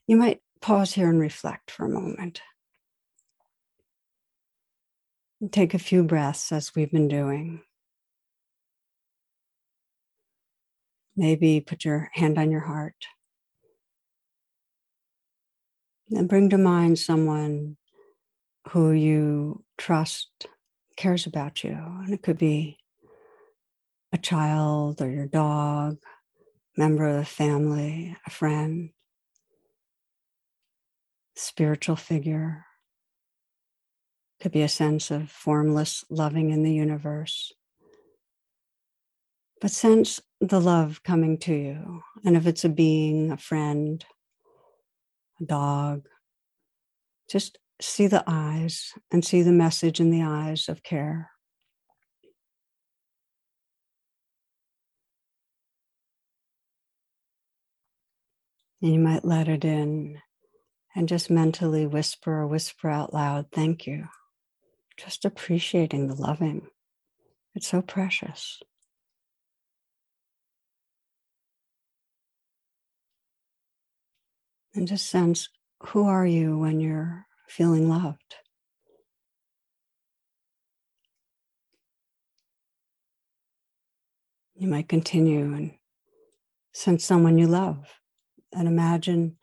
[0.07, 2.41] You might pause here and reflect for a moment.
[5.51, 7.63] Take a few breaths as we've been doing.
[11.17, 13.07] Maybe put your hand on your heart.
[16.11, 17.77] And bring to mind someone
[18.69, 20.47] who you trust
[20.97, 21.73] cares about you.
[21.73, 22.79] And it could be
[24.13, 25.99] a child or your dog,
[26.77, 28.91] member of the family, a friend,
[31.35, 32.67] spiritual figure.
[34.41, 37.53] Could be a sense of formless loving in the universe.
[39.63, 42.03] But sense the love coming to you.
[42.25, 44.05] And if it's a being, a friend,
[45.41, 46.09] a dog,
[47.31, 51.31] just see the eyes and see the message in the eyes of care.
[58.83, 60.19] And you might let it in
[60.97, 64.09] and just mentally whisper or whisper out loud, thank you.
[64.97, 66.67] Just appreciating the loving.
[67.55, 68.61] It's so precious.
[74.75, 75.49] And just sense
[75.81, 78.37] who are you when you're feeling loved?
[84.55, 85.73] You might continue and
[86.73, 87.85] sense someone you love
[88.55, 89.37] and imagine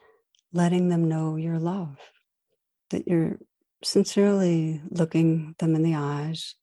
[0.53, 1.97] letting them know your love,
[2.89, 3.37] that you're
[3.83, 6.55] sincerely looking them in the eyes.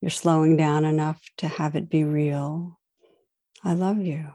[0.00, 2.78] You're slowing down enough to have it be real.
[3.64, 4.32] I love you.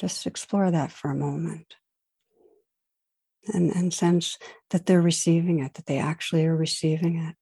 [0.00, 1.74] Just explore that for a moment
[3.52, 4.38] and, and sense
[4.70, 7.36] that they're receiving it, that they actually are receiving it.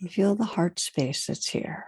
[0.00, 1.84] And feel the heart space that's here.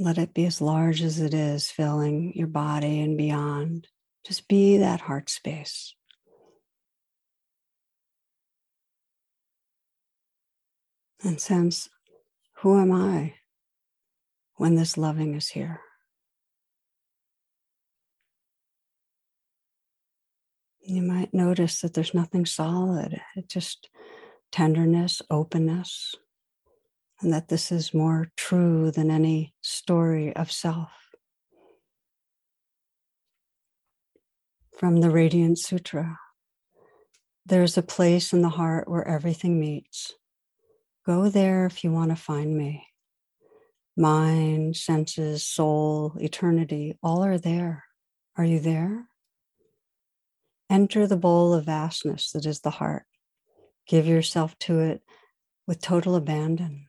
[0.00, 3.86] Let it be as large as it is, filling your body and beyond.
[4.26, 5.95] Just be that heart space.
[11.22, 11.88] And sense
[12.58, 13.34] who am I
[14.56, 15.80] when this loving is here?
[20.80, 23.20] You might notice that there's nothing solid.
[23.34, 23.88] it's just
[24.52, 26.14] tenderness, openness,
[27.20, 30.90] and that this is more true than any story of self.
[34.78, 36.18] From the Radiance Sutra
[37.46, 40.12] there's a place in the heart where everything meets.
[41.06, 42.88] Go there if you want to find me.
[43.96, 47.84] Mind, senses, soul, eternity, all are there.
[48.36, 49.06] Are you there?
[50.68, 53.04] Enter the bowl of vastness that is the heart.
[53.86, 55.02] Give yourself to it
[55.64, 56.88] with total abandon.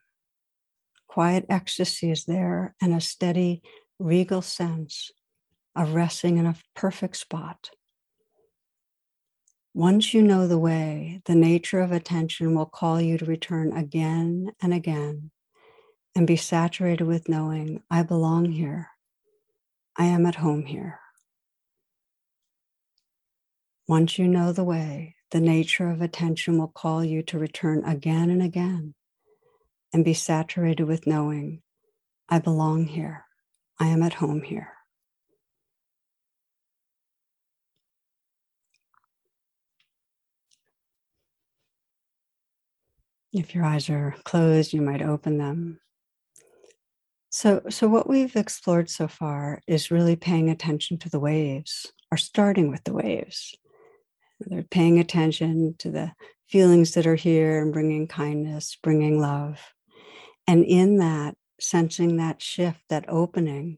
[1.07, 3.61] Quiet ecstasy is there and a steady,
[3.99, 5.11] regal sense
[5.75, 7.69] of resting in a perfect spot.
[9.77, 14.51] Once you know the way, the nature of attention will call you to return again
[14.59, 15.29] and again
[16.15, 18.89] and be saturated with knowing I belong here.
[19.95, 20.99] I am at home here.
[23.87, 28.31] Once you know the way, the nature of attention will call you to return again
[28.31, 28.95] and again
[29.93, 31.61] and be saturated with knowing
[32.27, 33.25] I belong here.
[33.79, 34.76] I am at home here.
[43.37, 45.79] If your eyes are closed, you might open them.
[47.29, 52.17] So, so what we've explored so far is really paying attention to the waves, or
[52.17, 53.53] starting with the waves.
[54.39, 56.13] They're paying attention to the
[56.47, 59.59] feelings that are here and bringing kindness, bringing love.
[60.47, 63.77] And in that, sensing that shift, that opening,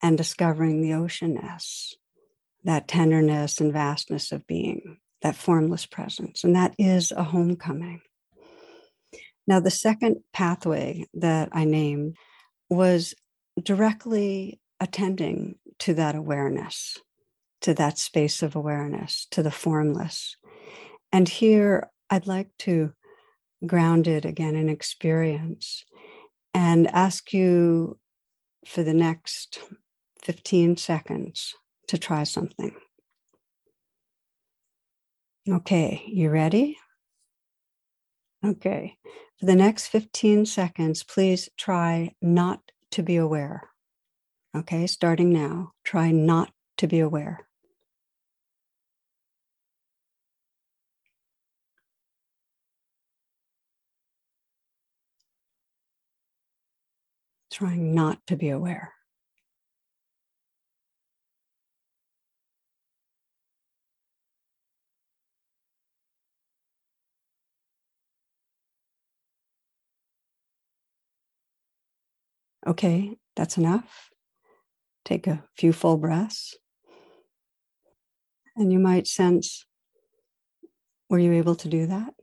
[0.00, 1.94] and discovering the oceanness,
[2.62, 6.44] that tenderness and vastness of being, that formless presence.
[6.44, 8.02] And that is a homecoming.
[9.46, 12.16] Now, the second pathway that I named
[12.70, 13.14] was
[13.62, 16.98] directly attending to that awareness
[17.64, 20.36] to that space of awareness, to the formless.
[21.10, 22.92] And here I'd like to
[23.66, 25.82] ground it again in experience
[26.52, 27.98] and ask you
[28.66, 29.60] for the next
[30.22, 31.54] 15 seconds
[31.88, 32.76] to try something.
[35.48, 36.76] Okay, you ready?
[38.44, 38.98] Okay,
[39.44, 43.68] for the next 15 seconds, please try not to be aware.
[44.56, 47.46] Okay, starting now, try not to be aware.
[57.52, 58.93] trying not to be aware.
[72.66, 74.10] Okay, that's enough.
[75.04, 76.56] Take a few full breaths.
[78.56, 79.66] And you might sense
[81.10, 82.14] were you able to do that?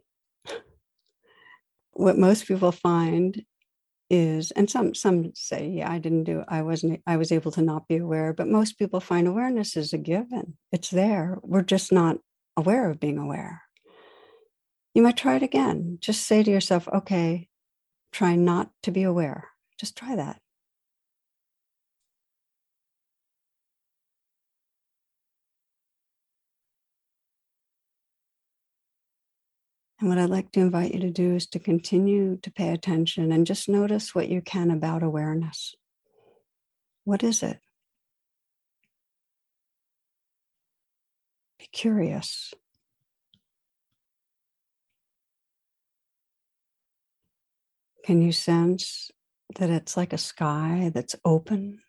[1.94, 3.44] what most people find
[4.10, 7.62] is and some some say yeah i didn't do i wasn't i was able to
[7.62, 11.92] not be aware but most people find awareness is a given it's there we're just
[11.92, 12.18] not
[12.58, 13.62] aware of being aware
[14.94, 17.48] you might try it again just say to yourself okay
[18.12, 19.48] try not to be aware
[19.82, 20.40] just try that
[30.02, 33.32] And what I'd like to invite you to do is to continue to pay attention
[33.32, 35.76] and just notice what you can about awareness.
[37.04, 37.60] What is it?
[41.60, 42.52] Be curious.
[48.04, 49.12] Can you sense
[49.56, 51.80] that it's like a sky that's open?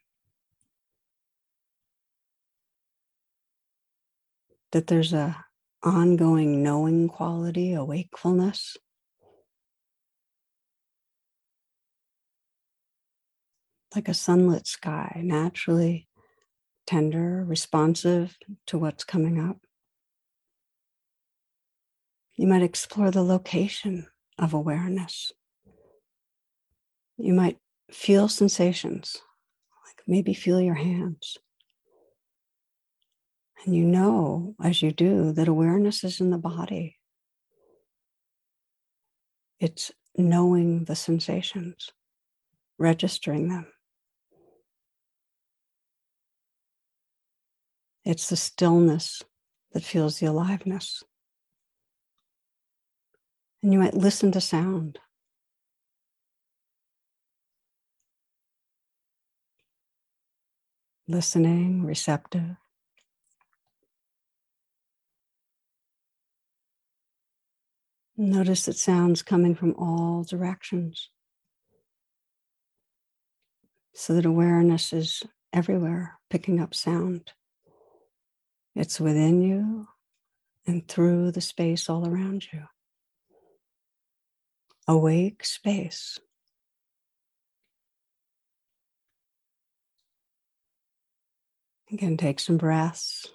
[4.72, 5.44] That there's a
[5.82, 8.76] ongoing knowing quality, a wakefulness.
[13.94, 16.08] Like a sunlit sky, naturally
[16.86, 18.36] tender, responsive
[18.66, 19.58] to what's coming up.
[22.36, 24.06] You might explore the location
[24.38, 25.32] of awareness.
[27.16, 27.58] You might
[27.90, 29.16] feel sensations,
[29.86, 31.38] like maybe feel your hands.
[33.64, 36.98] And you know, as you do, that awareness is in the body.
[39.60, 41.90] It's knowing the sensations,
[42.78, 43.66] registering them.
[48.04, 49.22] It's the stillness
[49.72, 51.04] that feels the aliveness.
[53.62, 54.98] And you might listen to sound.
[61.08, 62.56] Listening, receptive.
[68.16, 71.10] Notice that sounds coming from all directions.
[73.94, 75.22] So that awareness is
[75.52, 77.32] everywhere, picking up sound.
[78.74, 79.88] It's within you
[80.66, 82.62] and through the space all around you.
[84.86, 86.18] Awake space.
[91.92, 93.28] Again, take some breaths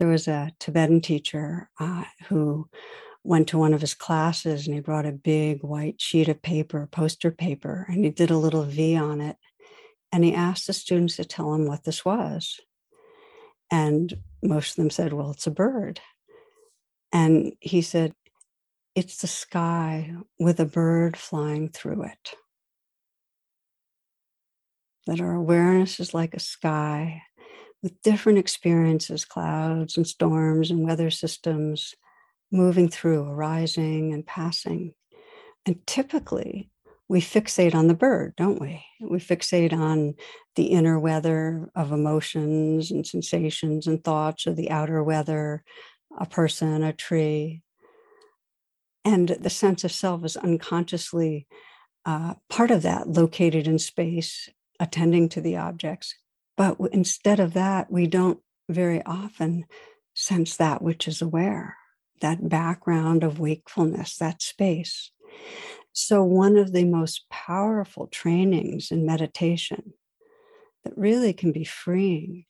[0.00, 2.68] there was a Tibetan teacher uh, who
[3.22, 6.88] went to one of his classes and he brought a big white sheet of paper,
[6.90, 9.36] poster paper, and he did a little V on it.
[10.10, 12.58] And he asked the students to tell him what this was.
[13.70, 16.00] And most of them said, Well, it's a bird.
[17.12, 18.14] And he said,
[18.94, 22.34] It's the sky with a bird flying through it.
[25.06, 27.22] That our awareness is like a sky
[27.82, 31.94] with different experiences, clouds and storms and weather systems
[32.52, 34.94] moving through, arising and passing.
[35.66, 36.70] And typically,
[37.08, 38.84] we fixate on the bird, don't we?
[39.00, 40.14] We fixate on
[40.54, 45.64] the inner weather of emotions and sensations and thoughts, or the outer weather,
[46.16, 47.62] a person, a tree.
[49.04, 51.46] And the sense of self is unconsciously
[52.04, 54.48] uh, part of that, located in space,
[54.80, 56.14] attending to the objects.
[56.56, 59.66] But instead of that, we don't very often
[60.14, 61.76] sense that which is aware,
[62.20, 65.12] that background of wakefulness, that space.
[65.92, 69.92] So, one of the most powerful trainings in meditation
[70.84, 72.46] that really can be freeing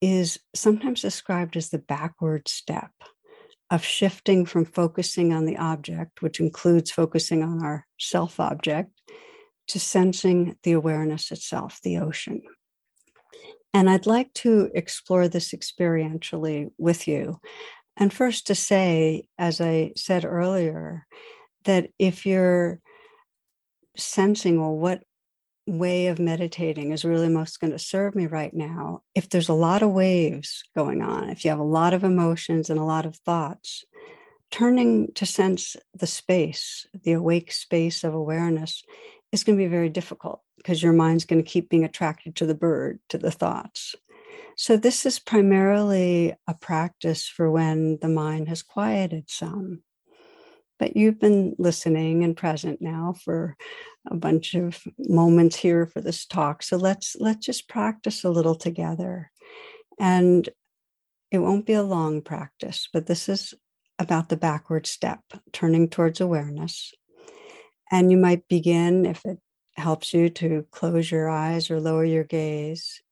[0.00, 2.92] is sometimes described as the backward step
[3.70, 8.99] of shifting from focusing on the object, which includes focusing on our self object,
[9.70, 12.42] to sensing the awareness itself, the ocean.
[13.72, 17.40] And I'd like to explore this experientially with you.
[17.96, 21.06] And first, to say, as I said earlier,
[21.64, 22.80] that if you're
[23.96, 25.02] sensing, well, what
[25.66, 29.54] way of meditating is really most going to serve me right now, if there's a
[29.54, 33.06] lot of waves going on, if you have a lot of emotions and a lot
[33.06, 33.84] of thoughts,
[34.50, 38.82] turning to sense the space, the awake space of awareness,
[39.32, 42.46] is going to be very difficult because your mind's going to keep being attracted to
[42.46, 43.94] the bird, to the thoughts.
[44.56, 49.82] So, this is primarily a practice for when the mind has quieted some.
[50.78, 53.56] But you've been listening and present now for
[54.10, 56.62] a bunch of moments here for this talk.
[56.62, 59.30] So let's let's just practice a little together.
[59.98, 60.48] And
[61.30, 63.54] it won't be a long practice, but this is
[63.98, 65.20] about the backward step,
[65.52, 66.92] turning towards awareness.
[67.90, 69.38] And you might begin, if it
[69.76, 73.02] helps you, to close your eyes or lower your gaze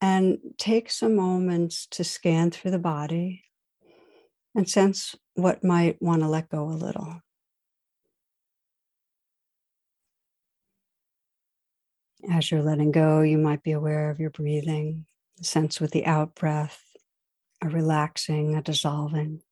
[0.00, 3.44] and take some moments to scan through the body
[4.54, 7.20] and sense what might want to let go a little.
[12.30, 15.06] As you're letting go, you might be aware of your breathing,
[15.42, 16.82] sense with the out breath,
[17.62, 19.42] a relaxing, a dissolving.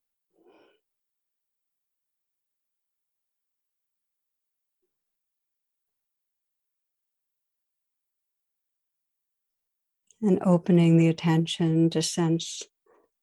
[10.25, 12.63] And opening the attention to sense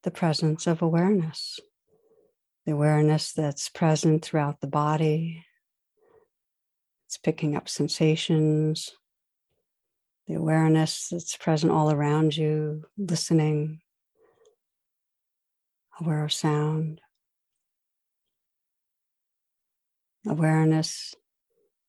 [0.02, 1.58] the presence of awareness,
[2.66, 5.46] the awareness that's present throughout the body.
[7.06, 8.92] It's picking up sensations,
[10.26, 13.80] the awareness that's present all around you, listening,
[15.98, 17.00] aware of sound,
[20.26, 21.14] awareness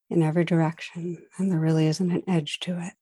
[0.09, 2.93] in every direction, and there really isn't an edge to it.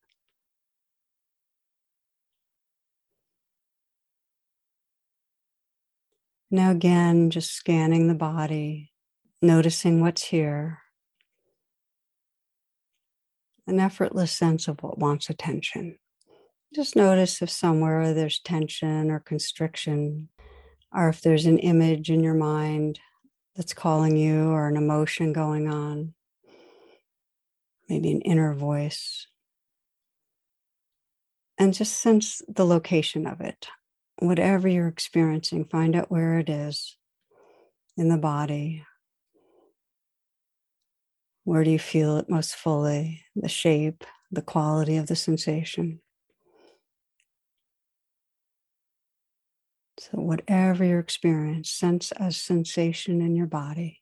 [6.52, 8.92] Now, again, just scanning the body,
[9.40, 10.80] noticing what's here.
[13.68, 16.00] An effortless sense of what wants attention.
[16.74, 20.30] Just notice if somewhere there's tension or constriction,
[20.92, 23.00] or if there's an image in your mind
[23.56, 26.16] that's calling you, or an emotion going on,
[27.88, 29.28] maybe an inner voice.
[31.60, 33.68] And just sense the location of it
[34.20, 36.98] whatever you're experiencing, find out where it is
[37.98, 38.86] in the body.
[41.44, 43.24] Where do you feel it most fully?
[43.36, 46.02] The shape, the quality of the sensation.
[50.00, 54.02] So, whatever your experience, sense a sensation in your body.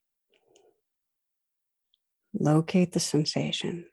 [2.33, 3.85] Locate the sensation.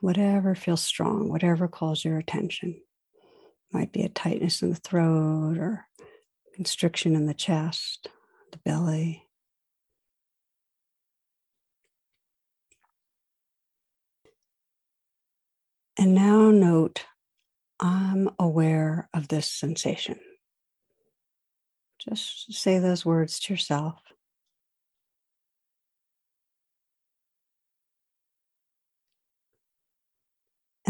[0.00, 2.80] Whatever feels strong, whatever calls your attention.
[3.72, 5.86] Might be a tightness in the throat or
[6.54, 8.08] constriction in the chest,
[8.52, 9.26] the belly.
[15.96, 17.04] And now note,
[17.78, 20.18] I'm aware of this sensation.
[21.98, 24.00] Just say those words to yourself.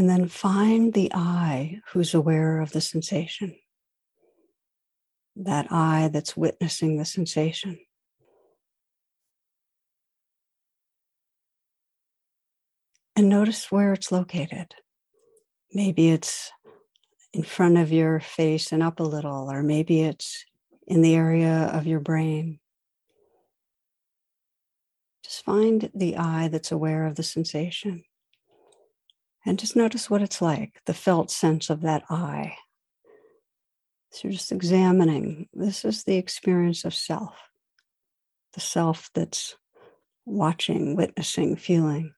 [0.01, 3.55] And then find the I who's aware of the sensation,
[5.37, 7.79] that I that's witnessing the sensation.
[13.15, 14.75] And notice where it's located.
[15.75, 16.51] Maybe it's
[17.35, 20.47] in front of your face and up a little, or maybe it's
[20.87, 22.59] in the area of your brain.
[25.23, 28.05] Just find the I that's aware of the sensation.
[29.47, 32.57] And just notice what it's like, the felt sense of that I.
[34.13, 35.49] So you're just examining.
[35.55, 37.37] This is the experience of self,
[38.55, 39.57] the self that's
[40.27, 42.13] watching, witnessing, feeling.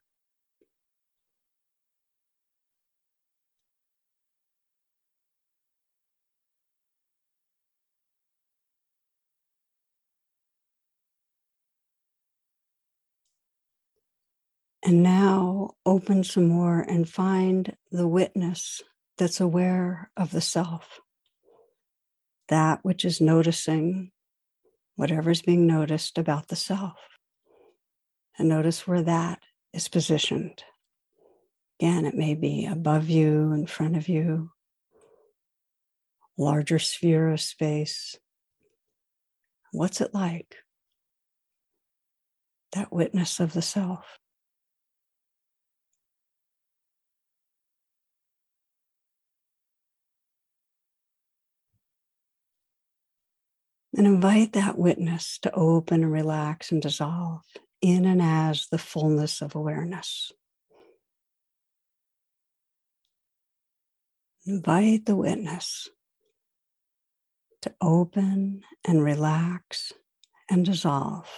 [14.85, 18.83] And now open some more and find the witness
[19.17, 21.01] that's aware of the self,
[22.49, 24.11] that which is noticing
[24.97, 26.99] whatever's being noticed about the self.
[28.37, 29.41] And notice where that
[29.73, 30.65] is positioned.
[31.79, 34.51] Again, it may be above you, in front of you,
[36.37, 38.17] larger sphere of space.
[39.71, 40.57] What's it like?
[42.73, 44.19] That witness of the self.
[54.03, 57.43] And invite that witness to open and relax and dissolve
[57.81, 60.33] in and as the fullness of awareness.
[64.45, 65.89] Invite the witness
[67.61, 69.93] to open and relax
[70.51, 71.29] and dissolve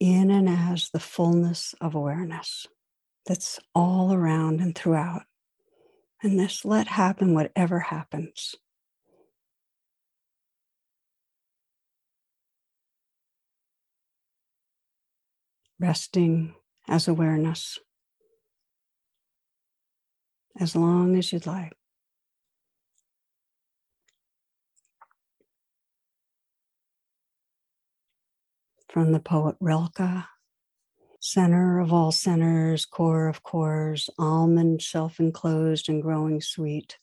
[0.00, 2.66] in and as the fullness of awareness
[3.26, 5.24] that's all around and throughout
[6.22, 8.54] And this let happen whatever happens.
[15.80, 16.54] Resting
[16.88, 17.78] as awareness
[20.60, 21.72] as long as you'd like.
[28.88, 30.24] From the poet Rilke,
[31.20, 36.98] center of all centers, core of cores, almond self enclosed and growing sweet.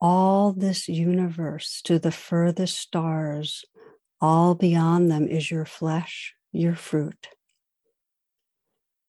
[0.00, 3.64] All this universe to the furthest stars,
[4.20, 7.28] all beyond them is your flesh, your fruit.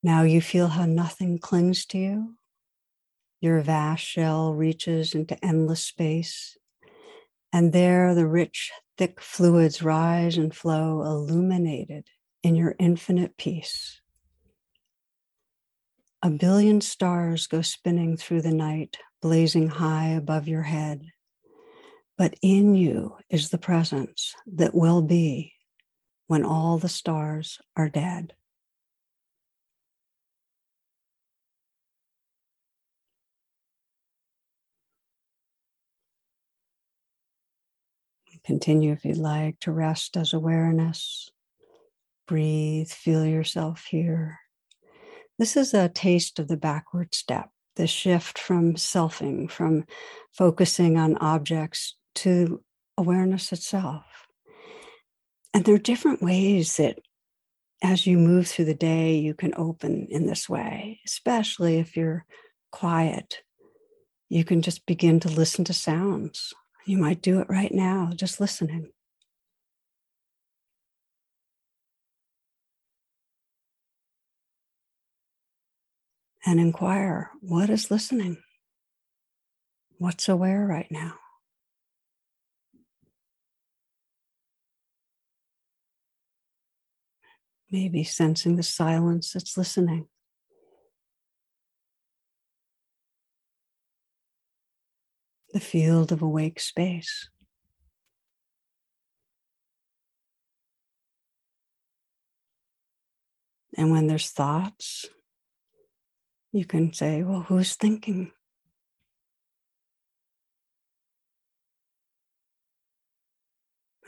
[0.05, 2.35] Now you feel how nothing clings to you.
[3.41, 6.59] Your vast shell reaches into endless space.
[7.51, 12.05] And there the rich, thick fluids rise and flow, illuminated
[12.43, 13.99] in your infinite peace.
[16.21, 21.01] A billion stars go spinning through the night, blazing high above your head.
[22.15, 25.53] But in you is the presence that will be
[26.27, 28.33] when all the stars are dead.
[38.45, 41.31] Continue if you'd like to rest as awareness.
[42.27, 44.39] Breathe, feel yourself here.
[45.39, 49.85] This is a taste of the backward step, the shift from selfing, from
[50.31, 52.63] focusing on objects to
[52.97, 54.05] awareness itself.
[55.53, 56.99] And there are different ways that
[57.81, 62.25] as you move through the day, you can open in this way, especially if you're
[62.71, 63.41] quiet.
[64.29, 66.53] You can just begin to listen to sounds.
[66.85, 68.91] You might do it right now, just listening.
[76.45, 78.37] and inquire what is listening?
[79.97, 81.15] What's aware right now?
[87.71, 90.07] Maybe sensing the silence that's listening.
[95.55, 97.29] The field of awake space.
[103.77, 105.05] And when there's thoughts,
[106.51, 108.33] you can say, well, who's thinking?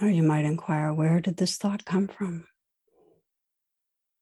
[0.01, 2.43] Or you might inquire, where did this thought come from?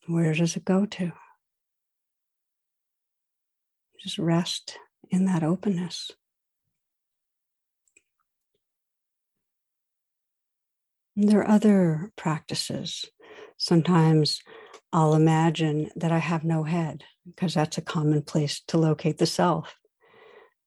[0.05, 1.11] Where does it go to?
[4.03, 4.78] Just rest
[5.09, 6.11] in that openness.
[11.16, 13.05] There are other practices.
[13.57, 14.41] Sometimes
[14.91, 19.26] I'll imagine that I have no head because that's a common place to locate the
[19.26, 19.76] self,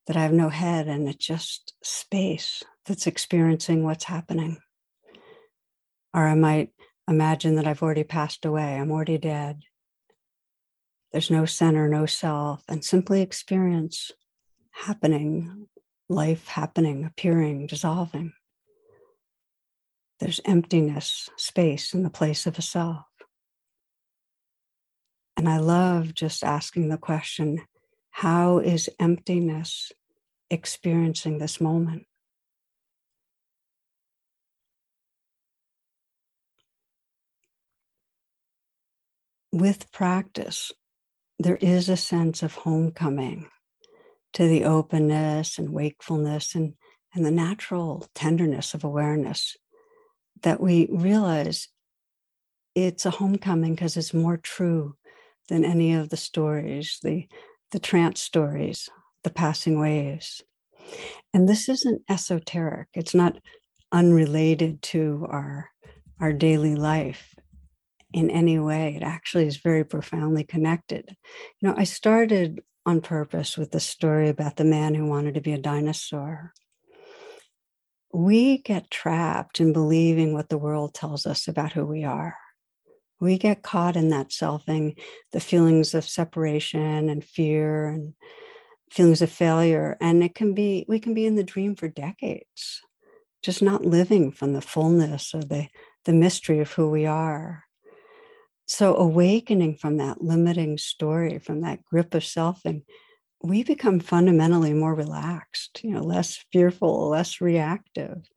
[0.07, 4.59] that I have no head and it's just space that's experiencing what's happening.
[6.14, 6.70] Or I might
[7.07, 9.62] imagine that I've already passed away, I'm already dead.
[11.12, 14.11] There's no center, no self, and simply experience
[14.70, 15.68] happening,
[16.09, 18.32] life happening, appearing, dissolving.
[20.20, 23.04] There's emptiness, space in the place of a self.
[25.36, 27.62] And I love just asking the question
[28.10, 29.92] how is emptiness
[30.50, 32.06] experiencing this moment?
[39.52, 40.72] With practice,
[41.38, 43.48] there is a sense of homecoming
[44.32, 46.74] to the openness and wakefulness and,
[47.14, 49.56] and the natural tenderness of awareness
[50.43, 51.68] that we realize
[52.74, 54.97] it's a homecoming because it's more true
[55.49, 57.26] than any of the stories, the,
[57.72, 58.89] the trance stories,
[59.24, 60.43] the passing waves.
[61.34, 63.39] And this isn't esoteric, it's not
[63.93, 65.70] unrelated to our,
[66.20, 67.34] our daily life
[68.12, 68.95] in any way.
[68.97, 71.16] It actually is very profoundly connected.
[71.61, 75.41] You know, I started on purpose with the story about the man who wanted to
[75.41, 76.53] be a dinosaur.
[78.12, 82.36] We get trapped in believing what the world tells us about who we are
[83.20, 84.98] we get caught in that selfing,
[85.32, 88.14] the feelings of separation and fear and
[88.90, 89.96] feelings of failure.
[90.00, 92.80] And it can be, we can be in the dream for decades,
[93.42, 95.68] just not living from the fullness or the,
[96.04, 97.64] the mystery of who we are.
[98.66, 102.82] So, awakening from that limiting story, from that grip of selfing,
[103.43, 108.28] we become fundamentally more relaxed, you know, less fearful, less reactive.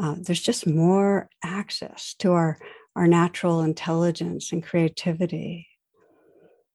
[0.00, 2.58] Uh, there's just more access to our
[2.96, 5.66] our natural intelligence and creativity.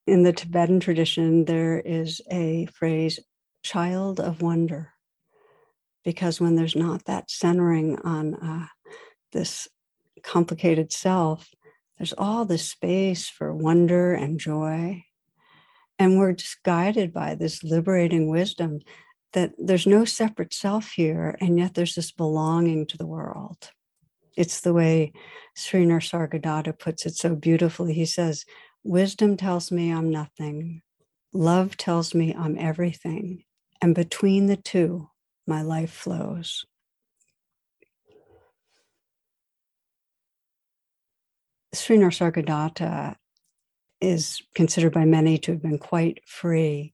[0.05, 3.19] In the Tibetan tradition, there is a phrase,
[3.63, 4.93] child of wonder.
[6.03, 8.67] Because when there's not that centering on uh,
[9.31, 9.67] this
[10.23, 11.49] complicated self,
[11.97, 15.03] there's all this space for wonder and joy.
[15.99, 18.79] And we're just guided by this liberating wisdom
[19.33, 23.69] that there's no separate self here, and yet there's this belonging to the world.
[24.37, 25.11] It's the way
[25.55, 27.93] Sri Nisargadatta puts it so beautifully.
[27.93, 28.45] He says,
[28.83, 30.81] Wisdom tells me I'm nothing,
[31.33, 33.43] love tells me I'm everything,
[33.81, 35.09] and between the two,
[35.45, 36.65] my life flows.
[41.73, 43.15] Sri Nisargadatta
[44.01, 46.93] is considered by many to have been quite free.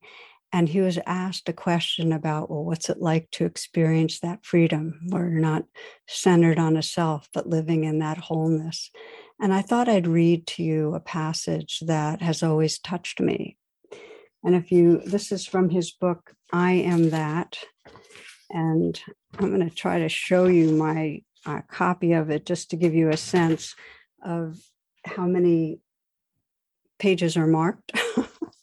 [0.51, 5.01] And he was asked a question about, well, what's it like to experience that freedom
[5.09, 5.65] where you're not
[6.07, 8.89] centered on a self, but living in that wholeness?
[9.41, 13.57] And I thought I'd read to you a passage that has always touched me.
[14.45, 17.57] And if you, this is from his book, I Am That.
[18.49, 18.97] And
[19.37, 22.93] I'm going to try to show you my uh, copy of it just to give
[22.93, 23.75] you a sense
[24.23, 24.57] of
[25.03, 25.79] how many
[26.99, 27.91] pages are marked,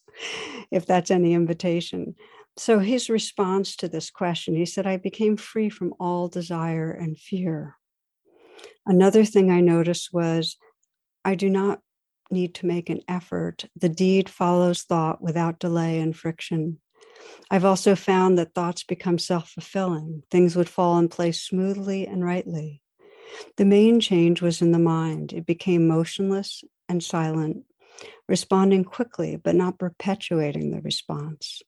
[0.71, 2.15] if that's any invitation.
[2.57, 7.19] So his response to this question, he said, I became free from all desire and
[7.19, 7.77] fear.
[8.85, 10.57] Another thing I noticed was
[11.25, 11.81] I do not
[12.31, 13.67] need to make an effort.
[13.77, 16.79] The deed follows thought without delay and friction.
[17.51, 20.23] I've also found that thoughts become self fulfilling.
[20.31, 22.83] Things would fall in place smoothly and rightly.
[23.57, 25.33] The main change was in the mind.
[25.33, 27.65] It became motionless and silent,
[28.29, 31.63] responding quickly, but not perpetuating the response.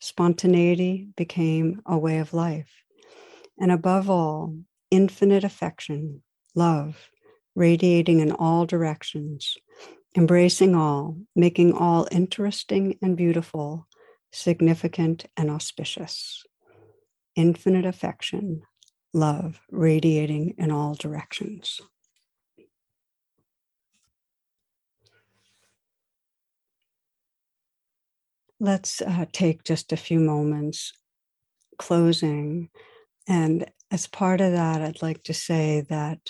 [0.00, 2.72] Spontaneity became a way of life.
[3.58, 4.56] And above all,
[4.90, 6.22] infinite affection,
[6.54, 7.08] love,
[7.54, 9.56] radiating in all directions,
[10.16, 13.86] embracing all, making all interesting and beautiful,
[14.32, 16.44] significant and auspicious.
[17.36, 18.62] Infinite affection,
[19.14, 21.80] love radiating in all directions.
[28.62, 30.92] Let's uh, take just a few moments
[31.78, 32.68] closing.
[33.26, 36.20] And as part of that, I'd like to say that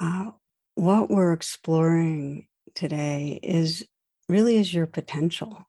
[0.00, 0.32] uh,
[0.74, 3.86] what we're exploring today is
[4.28, 5.64] really is your potential,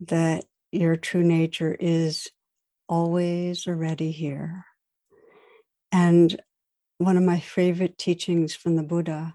[0.00, 2.28] that your true nature is
[2.90, 4.66] always already here.
[5.92, 6.38] And
[6.98, 9.34] one of my favorite teachings from the Buddha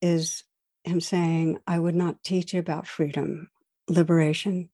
[0.00, 0.44] is
[0.84, 3.50] him saying, I would not teach about freedom,
[3.90, 4.70] liberation,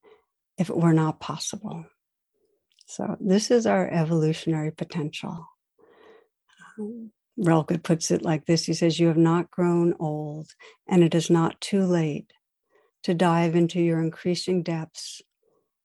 [0.58, 1.86] if it were not possible.
[2.86, 5.48] So, this is our evolutionary potential.
[6.78, 10.48] Um, Rilke puts it like this He says, You have not grown old,
[10.88, 12.32] and it is not too late
[13.02, 15.22] to dive into your increasing depths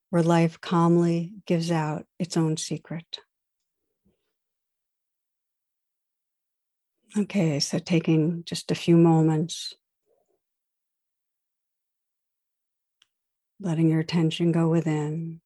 [0.09, 3.19] where life calmly gives out its own secret.
[7.17, 9.73] Okay, so taking just a few moments,
[13.61, 15.39] letting your attention go within.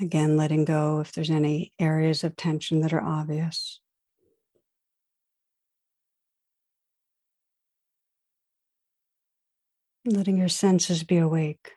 [0.00, 3.80] Again, letting go if there's any areas of tension that are obvious.
[10.04, 11.72] Letting your senses be awake.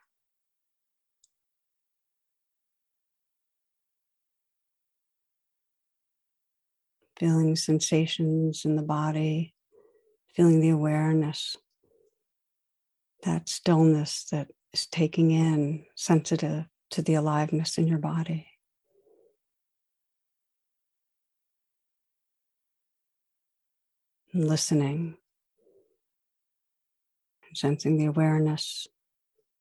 [7.17, 9.53] feeling sensations in the body,
[10.35, 11.55] feeling the awareness,
[13.25, 18.47] that stillness that is taking in, sensitive to the aliveness in your body.
[24.33, 25.17] Listening,
[27.47, 28.87] and sensing the awareness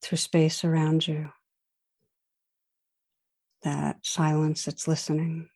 [0.03, 1.31] through space around you,
[3.62, 5.49] that silence that's listening.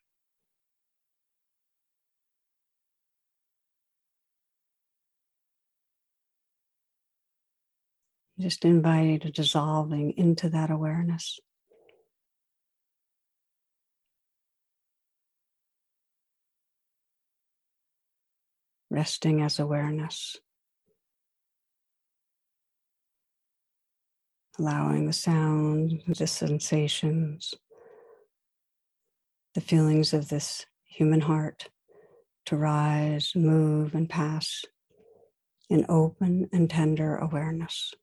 [8.41, 11.41] Just invite a dissolving into that awareness.
[18.91, 20.36] Resting as awareness.
[24.57, 27.55] Allowing the sound, the sensations,
[29.55, 31.70] the feelings of this human heart
[32.47, 34.64] to rise, move, and pass
[35.68, 37.95] in open and tender awareness.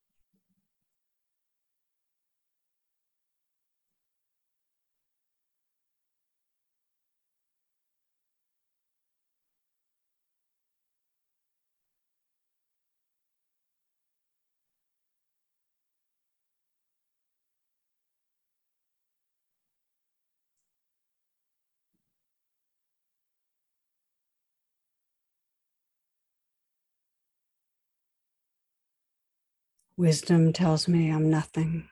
[29.98, 31.88] Wisdom tells me I'm nothing.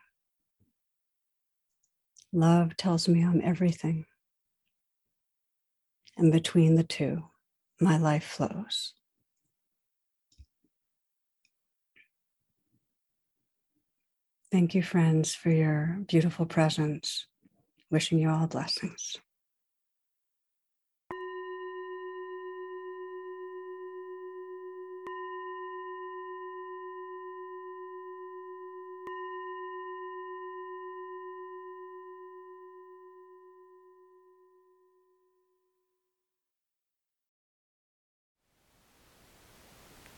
[2.34, 4.06] Love tells me I'm everything.
[6.18, 7.24] And between the two,
[7.80, 8.94] my life flows.
[14.52, 17.28] Thank you, friends, for your beautiful presence.
[17.90, 19.18] Wishing you all blessings.